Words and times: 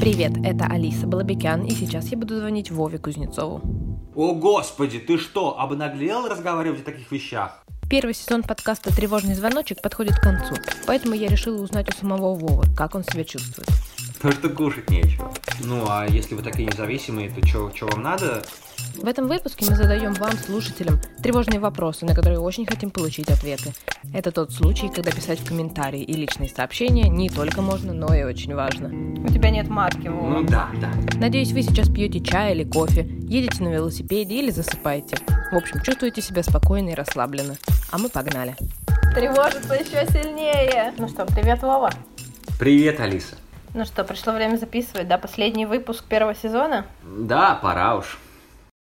Привет, 0.00 0.32
это 0.42 0.64
Алиса 0.64 1.06
Балабекян, 1.06 1.64
и 1.64 1.70
сейчас 1.70 2.08
я 2.08 2.18
буду 2.18 2.36
звонить 2.36 2.72
Вове 2.72 2.98
Кузнецову. 2.98 3.60
О, 4.16 4.34
господи, 4.34 4.98
ты 4.98 5.18
что, 5.18 5.60
обнаглел 5.60 6.26
разговаривать 6.26 6.80
о 6.80 6.84
таких 6.84 7.12
вещах? 7.12 7.64
Первый 7.88 8.14
сезон 8.14 8.42
подкаста 8.42 8.92
«Тревожный 8.92 9.34
звоночек» 9.34 9.80
подходит 9.80 10.16
к 10.16 10.22
концу, 10.22 10.56
поэтому 10.84 11.14
я 11.14 11.28
решила 11.28 11.62
узнать 11.62 11.88
у 11.88 11.92
самого 11.92 12.34
Вовы, 12.34 12.64
как 12.76 12.96
он 12.96 13.04
себя 13.04 13.22
чувствует. 13.22 13.68
Потому 14.18 14.34
что 14.34 14.48
кушать 14.48 14.90
нечего. 14.90 15.32
Ну, 15.60 15.84
а 15.88 16.04
если 16.08 16.34
вы 16.34 16.42
такие 16.42 16.66
независимые, 16.66 17.30
то 17.30 17.46
что 17.46 17.86
вам 17.86 18.02
надо? 18.02 18.42
В 18.96 19.06
этом 19.06 19.28
выпуске 19.28 19.64
мы 19.70 19.76
задаем 19.76 20.12
вам, 20.14 20.32
слушателям, 20.36 21.00
тревожные 21.22 21.60
вопросы, 21.60 22.04
на 22.04 22.16
которые 22.16 22.40
очень 22.40 22.66
хотим 22.66 22.90
получить 22.90 23.30
ответы. 23.30 23.72
Это 24.12 24.32
тот 24.32 24.52
случай, 24.52 24.88
когда 24.88 25.12
писать 25.12 25.38
в 25.38 25.46
комментарии 25.46 26.02
и 26.02 26.14
личные 26.14 26.48
сообщения 26.48 27.08
не 27.08 27.30
только 27.30 27.62
можно, 27.62 27.92
но 27.92 28.12
и 28.12 28.24
очень 28.24 28.54
важно. 28.56 28.88
У 28.88 29.28
тебя 29.28 29.50
нет 29.50 29.68
матки, 29.68 30.08
Вова. 30.08 30.40
Ну 30.40 30.42
да, 30.42 30.68
да. 30.80 30.90
Надеюсь, 31.16 31.52
вы 31.52 31.62
сейчас 31.62 31.88
пьете 31.88 32.20
чай 32.20 32.54
или 32.54 32.64
кофе, 32.64 33.02
едете 33.28 33.62
на 33.62 33.68
велосипеде 33.68 34.34
или 34.34 34.50
засыпаете. 34.50 35.16
В 35.52 35.56
общем, 35.56 35.80
чувствуете 35.82 36.22
себя 36.22 36.42
спокойно 36.42 36.88
и 36.88 36.94
расслабленно. 36.94 37.56
А 37.92 37.98
мы 37.98 38.08
погнали. 38.08 38.56
Тревожится 39.14 39.74
еще 39.74 40.06
сильнее. 40.10 40.92
Ну 40.98 41.08
что, 41.08 41.24
привет, 41.24 41.62
Вова. 41.62 41.92
Привет, 42.58 42.98
Алиса. 42.98 43.36
Ну 43.78 43.84
что, 43.84 44.02
пришло 44.02 44.32
время 44.32 44.56
записывать, 44.56 45.06
да, 45.06 45.18
последний 45.18 45.64
выпуск 45.64 46.04
первого 46.04 46.34
сезона? 46.34 46.84
Да, 47.04 47.54
пора 47.62 47.94
уж. 47.94 48.18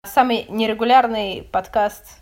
Самый 0.06 0.46
нерегулярный 0.50 1.48
подкаст 1.50 2.20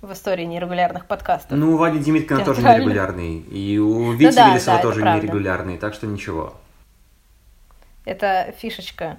в 0.00 0.12
истории 0.12 0.44
нерегулярных 0.44 1.06
подкастов. 1.06 1.58
Ну, 1.58 1.72
у 1.72 1.76
Вади 1.76 1.98
Димиткина 1.98 2.44
тоже 2.44 2.62
нерегулярный. 2.62 3.40
И 3.40 3.80
у 3.80 4.12
Вити 4.12 4.30
Ну 4.30 4.36
да, 4.36 4.50
Велесова 4.50 4.76
да, 4.76 4.82
тоже 4.84 5.02
нерегулярный, 5.02 5.76
так 5.76 5.94
что 5.94 6.06
ничего. 6.06 6.54
Это 8.04 8.54
фишечка 8.56 9.18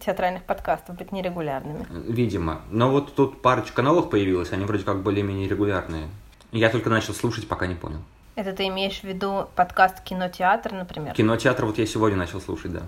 театральных 0.00 0.44
подкастов, 0.44 0.96
быть 0.96 1.10
нерегулярными. 1.10 1.86
Видимо. 1.90 2.60
Но 2.70 2.88
вот 2.92 3.16
тут 3.16 3.42
парочка 3.42 3.82
новых 3.82 4.10
появилась, 4.10 4.52
они 4.52 4.64
вроде 4.64 4.84
как 4.84 5.02
более-менее 5.02 5.48
регулярные. 5.48 6.06
Я 6.52 6.70
только 6.70 6.88
начал 6.88 7.14
слушать, 7.14 7.48
пока 7.48 7.66
не 7.66 7.74
понял. 7.74 7.98
Это 8.36 8.52
ты 8.52 8.68
имеешь 8.68 9.00
в 9.00 9.04
виду 9.04 9.48
подкаст 9.54 10.00
«Кинотеатр», 10.02 10.72
например? 10.72 11.14
Кинотеатр 11.14 11.64
вот 11.64 11.78
я 11.78 11.86
сегодня 11.86 12.16
начал 12.16 12.40
слушать, 12.40 12.72
да. 12.72 12.82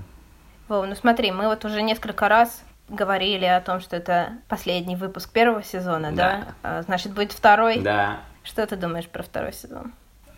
Вова, 0.68 0.86
ну 0.86 0.94
смотри, 0.94 1.30
мы 1.30 1.46
вот 1.46 1.64
уже 1.64 1.82
несколько 1.82 2.28
раз 2.28 2.62
говорили 2.88 3.44
о 3.44 3.60
том, 3.60 3.80
что 3.80 3.96
это 3.96 4.34
последний 4.48 4.96
выпуск 4.96 5.30
первого 5.30 5.62
сезона, 5.62 6.12
да? 6.12 6.14
Да. 6.62 6.78
А, 6.78 6.82
Значит, 6.82 7.12
будет 7.12 7.32
второй. 7.32 7.78
Да. 7.80 8.20
Что 8.44 8.66
ты 8.66 8.76
думаешь 8.76 9.06
про 9.06 9.22
второй 9.22 9.52
сезон? 9.52 9.92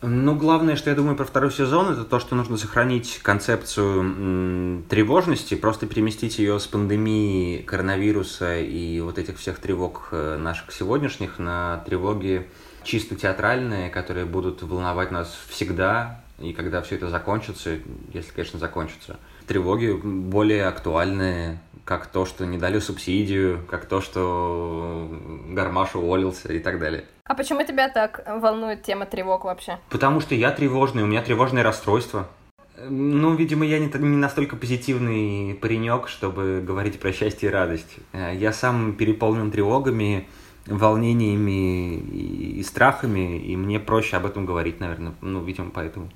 Ну, 0.07 0.35
главное, 0.35 0.77
что 0.77 0.91
я 0.91 0.97
думаю 0.97 1.17
про 1.17 1.25
второй 1.25 1.51
сезон, 1.51 1.93
это 1.93 2.05
то, 2.05 2.21
что 2.21 2.35
нужно 2.35 2.59
сохранить 2.59 3.21
концепцию 3.23 4.85
тревожности, 4.91 5.55
просто 5.55 5.87
переместить 5.87 6.39
ее 6.39 6.61
с 6.61 6.67
пандемии 6.67 7.63
коронавируса 7.63 8.59
и 8.59 9.01
вот 9.01 9.19
этих 9.19 9.39
всех 9.39 9.61
тревог 9.61 10.09
э, 10.13 10.37
наших 10.37 10.73
сегодняшних 10.73 11.39
на 11.39 11.83
тревоги 11.87 12.47
чисто 12.85 13.17
театральные, 13.17 13.91
которые 13.91 14.27
будут 14.27 14.63
волновать 14.63 15.11
нас 15.11 15.37
всегда, 15.49 16.21
и 16.39 16.53
когда 16.53 16.83
все 16.83 16.97
это 16.97 17.09
закончится, 17.09 17.79
если, 18.13 18.33
конечно, 18.33 18.59
закончится. 18.59 19.19
Тревоги 19.47 19.93
более 19.93 20.67
актуальные, 20.67 21.59
как 21.85 22.07
то, 22.07 22.25
что 22.25 22.47
не 22.47 22.59
дали 22.59 22.79
субсидию, 22.79 23.65
как 23.69 23.87
то, 23.87 24.01
что 24.01 25.09
Гармаш 25.49 25.95
уволился 25.97 26.53
и 26.53 26.59
так 26.59 26.79
далее. 26.79 27.05
А 27.25 27.35
почему 27.35 27.63
тебя 27.65 27.89
так 27.89 28.25
волнует 28.41 28.83
тема 28.83 29.07
тревог 29.07 29.45
вообще? 29.45 29.79
Потому 29.91 30.21
что 30.21 30.35
я 30.35 30.51
тревожный, 30.51 31.03
у 31.03 31.07
меня 31.07 31.23
тревожное 31.23 31.63
расстройство. 31.63 32.29
Ну, 32.77 33.35
видимо, 33.35 33.65
я 33.65 33.79
не, 33.79 33.87
не 33.87 34.17
настолько 34.17 34.57
позитивный 34.57 35.55
паренек, 35.55 36.09
чтобы 36.09 36.63
говорить 36.67 36.99
про 36.99 37.13
счастье 37.13 37.49
и 37.49 37.53
радость. 37.53 37.97
Э, 38.13 38.35
Я 38.35 38.53
сам 38.53 38.95
переполнен 38.95 39.51
тревогами, 39.51 40.27
волнениями 40.67 41.97
и, 41.97 42.63
страхами, 42.63 43.39
и 43.39 43.57
мне 43.57 43.79
проще 43.81 44.17
об 44.17 44.27
этом 44.27 44.47
говорить, 44.47 44.81
наверное. 44.81 45.15
Ну, 45.21 45.43
видимо, 45.43 45.71
поэтому. 45.71 46.09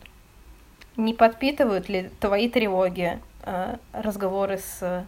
Не 0.97 1.15
подпитывают 1.15 1.89
ли 1.89 2.11
твои 2.21 2.49
тревоги 2.49 3.21
э, 3.43 3.77
разговоры 3.93 4.59
с 4.59 5.07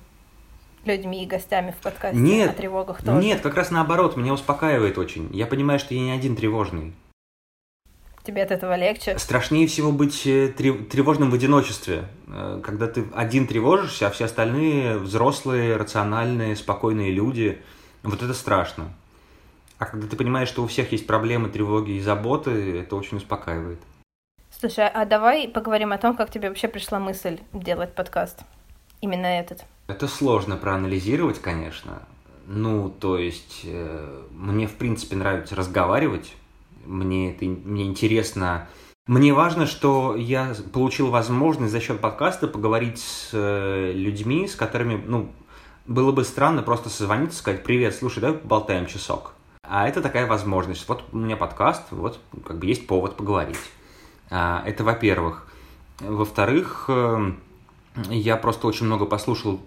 людьми 0.84 1.24
и 1.24 1.26
гостями 1.26 1.74
в 1.78 1.82
подкасте 1.82 2.18
Нет, 2.18 2.50
о 2.50 2.54
тревогах 2.54 3.02
тоже? 3.02 3.20
Нет, 3.20 3.40
как 3.40 3.54
раз 3.54 3.70
наоборот, 3.70 4.16
меня 4.16 4.32
успокаивает 4.32 4.98
очень. 4.98 5.28
Я 5.34 5.46
понимаю, 5.46 5.78
что 5.78 5.94
я 5.94 6.00
не 6.00 6.12
один 6.12 6.36
тревожный. 6.36 6.94
Тебе 8.22 8.42
от 8.42 8.50
этого 8.50 8.76
легче? 8.76 9.18
Страшнее 9.18 9.66
всего 9.66 9.92
быть 9.92 10.26
э, 10.26 10.48
трев- 10.48 10.88
тревожным 10.88 11.30
в 11.30 11.34
одиночестве, 11.34 12.04
э, 12.28 12.60
когда 12.62 12.86
ты 12.86 13.04
один 13.14 13.46
тревожишься, 13.46 14.06
а 14.06 14.10
все 14.10 14.26
остальные 14.26 14.98
взрослые, 14.98 15.76
рациональные, 15.76 16.54
спокойные 16.54 17.10
люди. 17.10 17.58
Вот 18.02 18.22
это 18.22 18.34
страшно. 18.34 18.92
А 19.80 19.86
когда 19.86 20.06
ты 20.06 20.14
понимаешь, 20.14 20.48
что 20.48 20.62
у 20.62 20.66
всех 20.66 20.92
есть 20.92 21.06
проблемы, 21.06 21.48
тревоги 21.48 21.92
и 21.92 22.00
заботы, 22.00 22.80
это 22.80 22.96
очень 22.96 23.16
успокаивает. 23.16 23.80
Слушай, 24.50 24.86
а 24.86 25.06
давай 25.06 25.48
поговорим 25.48 25.92
о 25.92 25.98
том, 25.98 26.14
как 26.14 26.30
тебе 26.30 26.50
вообще 26.50 26.68
пришла 26.68 26.98
мысль 26.98 27.38
делать 27.54 27.94
подкаст. 27.94 28.41
Именно 29.00 29.24
этот. 29.24 29.64
Это 29.86 30.06
сложно 30.06 30.58
проанализировать, 30.58 31.41
конечно. 31.41 32.02
Ну, 32.46 32.91
то 32.91 33.16
есть, 33.16 33.62
э, 33.64 34.22
мне, 34.32 34.66
в 34.66 34.74
принципе, 34.74 35.16
нравится 35.16 35.56
разговаривать. 35.56 36.34
Мне 36.84 37.32
это 37.32 37.47
мне 37.47 37.86
интересно. 37.86 38.68
Мне 39.06 39.32
важно, 39.32 39.64
что 39.64 40.14
я 40.14 40.54
получил 40.74 41.08
возможность 41.08 41.72
за 41.72 41.80
счет 41.80 42.02
подкаста 42.02 42.48
поговорить 42.48 42.98
с 42.98 43.30
э, 43.32 43.92
людьми, 43.94 44.47
с 44.47 44.56
которыми, 44.56 45.02
ну, 45.06 45.32
было 45.86 46.12
бы 46.12 46.22
странно 46.24 46.62
просто 46.62 46.91
созвониться, 46.91 47.38
сказать, 47.38 47.64
привет, 47.64 47.94
слушай, 47.94 48.20
давай 48.20 48.36
поболтаем 48.36 48.84
часок. 48.84 49.32
А 49.72 49.86
это 49.86 50.03
такая 50.03 50.26
возможность. 50.26 50.88
Вот 50.88 51.04
у 51.12 51.16
меня 51.19 51.36
подкаст, 51.36 51.84
вот 51.92 52.19
как 52.44 52.58
бы 52.58 52.66
есть 52.66 52.88
повод 52.88 53.16
поговорить. 53.16 53.56
А, 54.28 54.64
Это 54.66 54.82
во-первых. 54.82 55.47
Во-вторых, 56.00 56.86
э, 56.88 57.32
я 58.09 58.36
просто 58.36 58.66
очень 58.66 58.86
много 58.86 59.06
послушал 59.06 59.60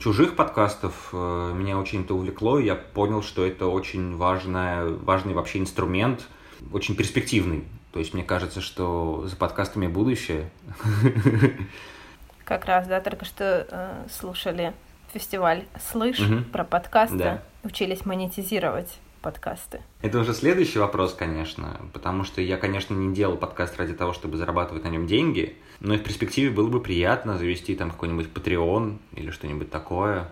чужих 0.00 0.36
подкастов, 0.36 1.10
э, 1.12 1.52
меня 1.54 1.78
очень 1.78 2.02
это 2.02 2.14
увлекло, 2.14 2.58
и 2.58 2.64
я 2.64 2.76
понял, 2.76 3.22
что 3.22 3.44
это 3.44 3.66
очень 3.66 4.16
важная, 4.16 4.86
важный 4.88 5.34
вообще 5.34 5.58
инструмент, 5.58 6.26
очень 6.72 6.96
перспективный. 6.96 7.64
То 7.92 7.98
есть 7.98 8.14
мне 8.14 8.22
кажется, 8.24 8.62
что 8.62 9.24
за 9.26 9.36
подкастами 9.36 9.86
будущее. 9.86 10.48
Как 12.44 12.64
раз, 12.64 12.86
да, 12.86 13.02
только 13.02 13.26
что 13.26 13.66
э, 13.70 14.06
слушали 14.10 14.72
фестиваль 15.12 15.64
«Слышь» 15.92 16.20
Мгм. 16.20 16.44
про 16.44 16.64
подкасты, 16.64 17.18
Да. 17.18 17.42
учились 17.64 18.06
монетизировать 18.06 18.98
подкасты. 19.22 19.80
Это 20.02 20.18
уже 20.18 20.34
следующий 20.34 20.78
вопрос, 20.78 21.14
конечно, 21.14 21.80
потому 21.92 22.24
что 22.24 22.42
я, 22.42 22.58
конечно, 22.58 22.94
не 22.94 23.14
делал 23.14 23.36
подкаст 23.36 23.78
ради 23.78 23.94
того, 23.94 24.12
чтобы 24.12 24.36
зарабатывать 24.36 24.84
на 24.84 24.88
нем 24.88 25.06
деньги, 25.06 25.56
но 25.80 25.94
и 25.94 25.98
в 25.98 26.02
перспективе 26.02 26.50
было 26.50 26.68
бы 26.68 26.80
приятно 26.80 27.38
завести 27.38 27.74
там 27.74 27.90
какой-нибудь 27.90 28.28
Patreon 28.34 28.98
или 29.14 29.30
что-нибудь 29.30 29.70
такое. 29.70 30.28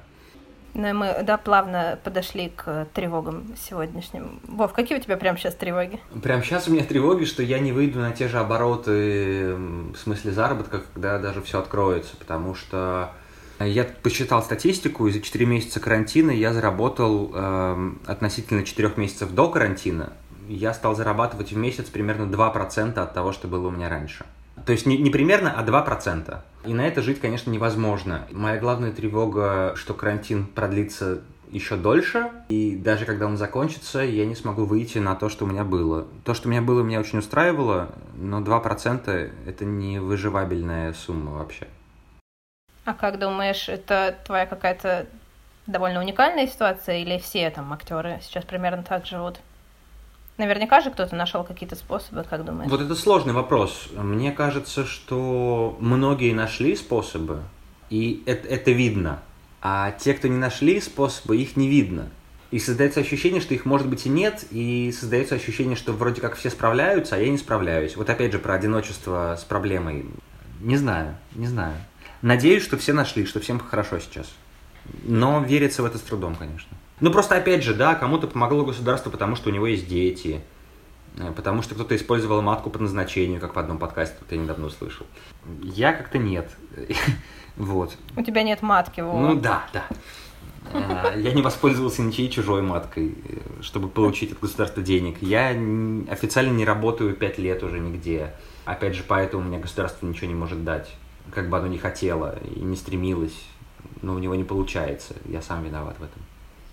Ну 0.74 0.94
мы, 0.94 1.22
да, 1.24 1.36
плавно 1.36 1.98
подошли 2.04 2.50
к 2.54 2.86
тревогам 2.94 3.56
сегодняшним. 3.56 4.40
Вов, 4.46 4.72
какие 4.72 4.98
у 4.98 5.00
тебя 5.00 5.16
прямо 5.16 5.36
сейчас 5.36 5.54
тревоги? 5.56 5.98
Прям 6.22 6.42
сейчас 6.42 6.68
у 6.68 6.72
меня 6.72 6.84
тревоги, 6.84 7.24
что 7.24 7.42
я 7.42 7.58
не 7.58 7.72
выйду 7.72 7.98
на 7.98 8.12
те 8.12 8.28
же 8.28 8.38
обороты 8.38 9.54
в 9.54 9.96
смысле 9.96 10.30
заработка, 10.30 10.82
когда 10.94 11.18
даже 11.18 11.42
все 11.42 11.58
откроется, 11.58 12.16
потому 12.16 12.54
что 12.54 13.12
я 13.66 13.84
посчитал 13.84 14.42
статистику, 14.42 15.06
и 15.06 15.12
за 15.12 15.20
4 15.20 15.46
месяца 15.46 15.80
карантина 15.80 16.30
я 16.30 16.52
заработал 16.52 17.30
эм, 17.34 18.00
относительно 18.06 18.64
4 18.64 18.92
месяцев 18.96 19.32
до 19.32 19.48
карантина, 19.48 20.12
я 20.48 20.74
стал 20.74 20.96
зарабатывать 20.96 21.52
в 21.52 21.56
месяц 21.56 21.86
примерно 21.86 22.24
2% 22.24 22.98
от 22.98 23.14
того, 23.14 23.32
что 23.32 23.48
было 23.48 23.68
у 23.68 23.70
меня 23.70 23.88
раньше. 23.88 24.24
То 24.66 24.72
есть 24.72 24.86
не, 24.86 24.98
не 24.98 25.10
примерно, 25.10 25.52
а 25.52 25.64
2%. 25.64 26.38
И 26.66 26.74
на 26.74 26.86
это 26.86 27.02
жить, 27.02 27.20
конечно, 27.20 27.50
невозможно. 27.50 28.26
Моя 28.30 28.58
главная 28.58 28.92
тревога, 28.92 29.74
что 29.76 29.94
карантин 29.94 30.46
продлится 30.46 31.20
еще 31.50 31.76
дольше, 31.76 32.30
и 32.48 32.76
даже 32.76 33.04
когда 33.04 33.26
он 33.26 33.36
закончится, 33.36 34.00
я 34.00 34.26
не 34.26 34.34
смогу 34.34 34.64
выйти 34.64 34.98
на 34.98 35.14
то, 35.14 35.28
что 35.28 35.44
у 35.44 35.48
меня 35.48 35.64
было. 35.64 36.06
То, 36.24 36.34
что 36.34 36.48
у 36.48 36.50
меня 36.50 36.62
было, 36.62 36.82
меня 36.82 37.00
очень 37.00 37.18
устраивало, 37.18 37.90
но 38.14 38.40
2% 38.40 39.32
это 39.46 39.64
не 39.64 39.98
сумма 40.94 41.32
вообще. 41.32 41.66
А 42.84 42.94
как 42.94 43.18
думаешь, 43.18 43.68
это 43.68 44.16
твоя 44.24 44.46
какая-то 44.46 45.06
довольно 45.66 46.00
уникальная 46.00 46.46
ситуация 46.46 46.98
или 46.98 47.18
все 47.18 47.50
там 47.50 47.72
актеры 47.72 48.18
сейчас 48.22 48.44
примерно 48.44 48.82
так 48.82 49.06
живут? 49.06 49.40
Наверняка 50.38 50.80
же 50.80 50.90
кто-то 50.90 51.14
нашел 51.14 51.44
какие-то 51.44 51.76
способы, 51.76 52.24
как 52.24 52.44
думаешь? 52.44 52.70
Вот 52.70 52.80
это 52.80 52.94
сложный 52.94 53.34
вопрос. 53.34 53.88
Мне 53.92 54.32
кажется, 54.32 54.86
что 54.86 55.76
многие 55.80 56.32
нашли 56.32 56.74
способы, 56.76 57.42
и 57.90 58.22
это, 58.24 58.48
это 58.48 58.70
видно. 58.70 59.20
А 59.60 59.92
те, 59.92 60.14
кто 60.14 60.28
не 60.28 60.38
нашли 60.38 60.80
способы, 60.80 61.36
их 61.36 61.56
не 61.56 61.68
видно. 61.68 62.08
И 62.50 62.58
создается 62.58 63.00
ощущение, 63.00 63.42
что 63.42 63.52
их 63.52 63.66
может 63.66 63.86
быть 63.86 64.06
и 64.06 64.08
нет, 64.08 64.46
и 64.50 64.90
создается 64.98 65.34
ощущение, 65.34 65.76
что 65.76 65.92
вроде 65.92 66.22
как 66.22 66.36
все 66.36 66.48
справляются, 66.48 67.16
а 67.16 67.18
я 67.18 67.28
не 67.28 67.38
справляюсь. 67.38 67.94
Вот 67.96 68.08
опять 68.08 68.32
же 68.32 68.38
про 68.38 68.54
одиночество 68.54 69.36
с 69.38 69.44
проблемой. 69.44 70.06
Не 70.60 70.76
знаю, 70.76 71.16
не 71.34 71.46
знаю. 71.46 71.74
Надеюсь, 72.22 72.62
что 72.62 72.76
все 72.76 72.92
нашли, 72.92 73.24
что 73.24 73.40
всем 73.40 73.58
хорошо 73.58 73.98
сейчас. 73.98 74.30
Но 75.04 75.42
верится 75.42 75.82
в 75.82 75.86
это 75.86 75.98
с 75.98 76.02
трудом, 76.02 76.34
конечно. 76.34 76.76
Ну 77.00 77.10
просто 77.10 77.36
опять 77.36 77.62
же, 77.62 77.74
да, 77.74 77.94
кому-то 77.94 78.26
помогло 78.26 78.64
государство, 78.64 79.10
потому 79.10 79.36
что 79.36 79.48
у 79.48 79.52
него 79.52 79.66
есть 79.66 79.88
дети, 79.88 80.42
э, 81.16 81.32
потому 81.34 81.62
что 81.62 81.74
кто-то 81.74 81.96
использовал 81.96 82.42
матку 82.42 82.68
по 82.68 82.78
назначению, 82.78 83.40
как 83.40 83.56
в 83.56 83.58
одном 83.58 83.78
подкасте, 83.78 84.16
вот 84.20 84.30
я 84.32 84.38
недавно 84.38 84.66
услышал. 84.66 85.06
Я 85.62 85.92
как-то 85.92 86.18
нет. 86.18 86.50
Вот. 87.56 87.94
У 88.16 88.22
тебя 88.22 88.42
нет 88.42 88.62
матки, 88.62 89.02
Вова. 89.02 89.18
Ну 89.18 89.34
да, 89.34 89.66
да. 89.74 89.84
Э, 90.72 91.12
я 91.16 91.32
не 91.32 91.42
воспользовался 91.42 92.00
ничьей 92.00 92.30
чужой 92.30 92.62
маткой, 92.62 93.18
э, 93.28 93.62
чтобы 93.62 93.88
получить 93.88 94.32
от 94.32 94.40
государства 94.40 94.82
денег. 94.82 95.18
Я 95.20 95.48
официально 96.10 96.52
не 96.52 96.64
работаю 96.64 97.14
пять 97.14 97.38
лет 97.38 97.62
уже 97.62 97.80
нигде. 97.80 98.32
Опять 98.64 98.94
же, 98.94 99.04
поэтому 99.06 99.42
мне 99.42 99.58
государство 99.58 100.06
ничего 100.06 100.28
не 100.28 100.34
может 100.34 100.64
дать. 100.64 100.88
Как 101.34 101.48
бы 101.48 101.58
оно 101.58 101.66
ни 101.66 101.76
хотело 101.76 102.38
и 102.42 102.60
не 102.60 102.76
стремилось, 102.76 103.44
но 104.02 104.14
у 104.14 104.18
него 104.18 104.34
не 104.34 104.44
получается. 104.44 105.14
Я 105.26 105.42
сам 105.42 105.62
виноват 105.64 105.96
в 105.98 106.02
этом. 106.02 106.22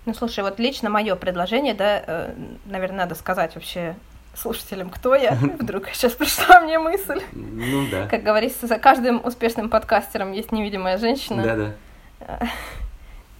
Ну, 0.06 0.14
слушай, 0.14 0.42
вот 0.42 0.58
лично 0.58 0.90
мое 0.90 1.16
предложение, 1.16 1.74
да, 1.74 2.02
э, 2.06 2.34
наверное, 2.64 3.00
надо 3.00 3.14
сказать 3.14 3.54
вообще 3.54 3.94
слушателям, 4.34 4.90
кто 4.90 5.14
я. 5.14 5.32
Вдруг 5.58 5.88
сейчас 5.88 6.12
пришла 6.12 6.60
мне 6.60 6.78
мысль. 6.78 7.20
Ну 7.32 7.86
да. 7.90 8.06
Как 8.06 8.22
говорится, 8.22 8.66
за 8.66 8.78
каждым 8.78 9.20
успешным 9.24 9.68
подкастером 9.68 10.32
есть 10.32 10.52
невидимая 10.52 10.98
женщина. 10.98 11.42
Да-да. 11.42 12.48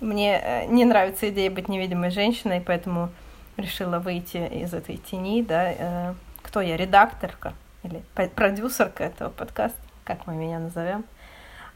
Мне 0.00 0.40
э, 0.40 0.66
не 0.66 0.84
нравится 0.84 1.28
идея 1.30 1.50
быть 1.50 1.68
невидимой 1.68 2.10
женщиной, 2.10 2.62
поэтому 2.64 3.10
решила 3.56 3.98
выйти 3.98 4.36
из 4.36 4.72
этой 4.72 4.96
тени, 4.96 5.42
да. 5.42 5.72
Э, 5.72 6.14
Кто 6.42 6.60
я? 6.60 6.76
Редакторка 6.76 7.54
или 7.82 8.02
продюсерка 8.34 9.04
этого 9.04 9.30
подкаста, 9.30 9.80
как 10.08 10.26
мы 10.26 10.34
меня 10.34 10.58
назовем. 10.58 11.04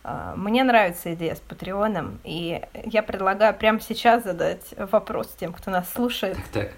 А, 0.02 0.34
Мне 0.34 0.64
нравится 0.64 1.12
идея 1.14 1.34
с 1.34 1.40
Патреоном, 1.40 2.19
и 2.25 2.62
я 2.87 3.02
предлагаю 3.02 3.55
прямо 3.55 3.79
сейчас 3.79 4.25
задать 4.25 4.75
вопрос 4.76 5.37
тем, 5.38 5.52
кто 5.52 5.70
нас 5.70 5.93
слушает. 5.93 6.38
Так. 6.52 6.73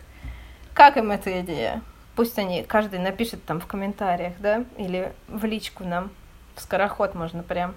Как 0.75 0.97
им 0.97 1.13
эта 1.13 1.41
идея? 1.41 1.81
Пусть 2.17 2.39
они, 2.39 2.65
каждый 2.65 2.99
напишет 2.99 3.45
там 3.45 3.61
в 3.61 3.67
комментариях, 3.67 4.35
да, 4.41 4.65
или 4.77 5.13
в 5.29 5.45
личку 5.45 5.85
нам, 5.85 6.11
в 6.57 6.61
скороход 6.61 7.15
можно 7.15 7.43
прям. 7.45 7.75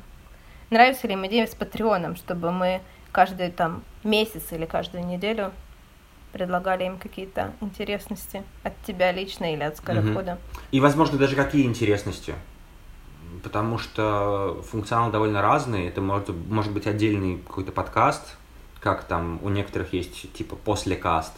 Нравится 0.71 1.07
ли 1.07 1.13
им 1.13 1.25
идея 1.27 1.45
с 1.45 1.55
Патреоном, 1.55 2.15
чтобы 2.15 2.51
мы 2.51 2.81
каждый 3.11 3.51
там 3.51 3.83
месяц 4.03 4.51
или 4.51 4.65
каждую 4.65 5.05
неделю 5.05 5.51
предлагали 6.33 6.83
им 6.83 6.97
какие-то 6.97 7.53
интересности 7.61 8.43
от 8.63 8.73
тебя 8.85 9.11
лично 9.11 9.53
или 9.53 9.63
от 9.63 9.77
скорохода. 9.77 10.39
И, 10.71 10.79
возможно, 10.79 11.17
даже 11.17 11.35
какие 11.35 11.65
интересности. 11.65 12.33
Потому 13.43 13.77
что 13.77 14.61
функционал 14.69 15.11
довольно 15.11 15.41
разный. 15.41 15.87
Это 15.87 16.01
может, 16.01 16.29
может 16.29 16.71
быть 16.71 16.87
отдельный 16.87 17.37
какой-то 17.37 17.71
подкаст, 17.71 18.35
как 18.79 19.03
там 19.03 19.39
у 19.43 19.49
некоторых 19.49 19.93
есть 19.93 20.31
типа 20.33 20.55
после 20.55 20.95
каст. 20.95 21.33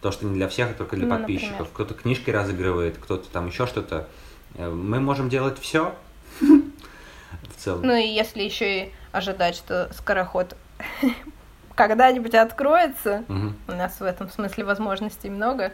То, 0.00 0.12
что 0.12 0.26
не 0.26 0.34
для 0.34 0.48
всех, 0.48 0.70
а 0.70 0.74
только 0.74 0.96
для 0.96 1.06
Ну, 1.06 1.16
подписчиков. 1.16 1.68
Кто-то 1.72 1.94
книжки 1.94 2.30
разыгрывает, 2.30 2.98
кто-то 2.98 3.28
там 3.30 3.48
еще 3.48 3.66
что-то. 3.66 4.08
Э, 4.54 4.68
Мы 4.70 5.00
можем 5.00 5.28
делать 5.28 5.58
все. 5.58 5.94
В 6.40 7.56
целом. 7.58 7.82
Ну 7.82 7.94
и 7.94 8.06
если 8.06 8.42
еще 8.42 8.84
и 8.86 8.92
ожидать, 9.12 9.56
что 9.56 9.90
скороход 9.94 10.56
когда-нибудь 11.74 12.34
откроется. 12.34 13.24
У 13.28 13.72
нас 13.72 14.00
в 14.00 14.02
этом 14.02 14.30
смысле 14.30 14.64
возможностей 14.64 15.30
много. 15.30 15.72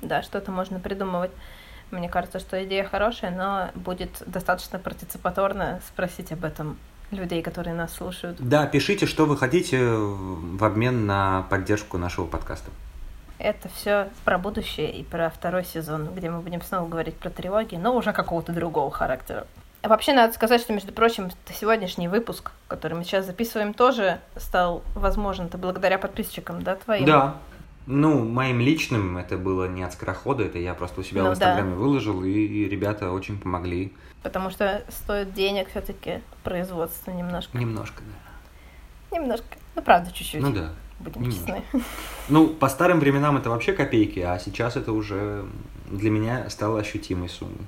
Да, 0.00 0.22
что-то 0.22 0.50
можно 0.50 0.80
придумывать. 0.80 1.30
Мне 1.92 2.08
кажется, 2.08 2.38
что 2.38 2.62
идея 2.64 2.84
хорошая, 2.84 3.30
но 3.30 3.70
будет 3.78 4.22
достаточно 4.26 4.78
партиципаторно 4.78 5.80
спросить 5.86 6.32
об 6.32 6.44
этом 6.44 6.78
людей, 7.10 7.42
которые 7.42 7.74
нас 7.74 7.92
слушают. 7.92 8.38
Да, 8.40 8.66
пишите, 8.66 9.04
что 9.04 9.26
вы 9.26 9.36
хотите 9.36 9.78
в 9.84 10.64
обмен 10.64 11.04
на 11.04 11.42
поддержку 11.50 11.98
нашего 11.98 12.26
подкаста. 12.26 12.70
Это 13.38 13.68
все 13.68 14.08
про 14.24 14.38
будущее 14.38 14.90
и 14.90 15.04
про 15.04 15.28
второй 15.28 15.64
сезон, 15.64 16.14
где 16.14 16.30
мы 16.30 16.40
будем 16.40 16.62
снова 16.62 16.88
говорить 16.88 17.16
про 17.16 17.28
тревоги, 17.28 17.74
но 17.74 17.94
уже 17.94 18.14
какого-то 18.14 18.52
другого 18.52 18.90
характера. 18.90 19.46
А 19.82 19.88
Вообще, 19.88 20.14
надо 20.14 20.32
сказать, 20.32 20.60
что, 20.60 20.72
между 20.72 20.92
прочим, 20.92 21.30
сегодняшний 21.52 22.08
выпуск, 22.08 22.52
который 22.68 22.94
мы 22.96 23.04
сейчас 23.04 23.26
записываем, 23.26 23.74
тоже 23.74 24.20
стал 24.36 24.82
возможен. 24.94 25.46
Это 25.46 25.58
благодаря 25.58 25.98
подписчикам, 25.98 26.62
да, 26.62 26.76
твоим? 26.76 27.04
Да. 27.04 27.36
Ну, 27.86 28.24
моим 28.24 28.60
личным 28.60 29.16
это 29.16 29.36
было 29.36 29.68
не 29.68 29.82
от 29.82 29.92
скорохода, 29.92 30.44
это 30.44 30.58
я 30.58 30.74
просто 30.74 31.00
у 31.00 31.04
себя 31.04 31.22
Ну 31.22 31.34
в 31.34 31.38
да. 31.38 31.50
Инстаграме 31.50 31.74
выложил, 31.74 32.22
и 32.22 32.64
ребята 32.68 33.10
очень 33.10 33.38
помогли. 33.38 33.92
Потому 34.22 34.50
что 34.50 34.84
стоит 34.88 35.34
денег 35.34 35.68
все-таки 35.70 36.20
производство 36.44 37.10
немножко. 37.10 37.58
Немножко, 37.58 38.02
да. 38.02 39.16
Немножко. 39.18 39.56
Ну, 39.74 39.82
правда, 39.82 40.12
чуть-чуть. 40.12 40.40
Ну 40.40 40.52
да. 40.52 40.72
Будем 41.00 41.22
немножко. 41.22 41.46
честны. 41.46 41.82
Ну, 42.28 42.48
по 42.48 42.68
старым 42.68 43.00
временам 43.00 43.36
это 43.36 43.50
вообще 43.50 43.72
копейки, 43.72 44.20
а 44.20 44.38
сейчас 44.38 44.76
это 44.76 44.92
уже 44.92 45.44
для 45.90 46.10
меня 46.10 46.48
стало 46.50 46.78
ощутимой 46.78 47.28
суммой. 47.28 47.66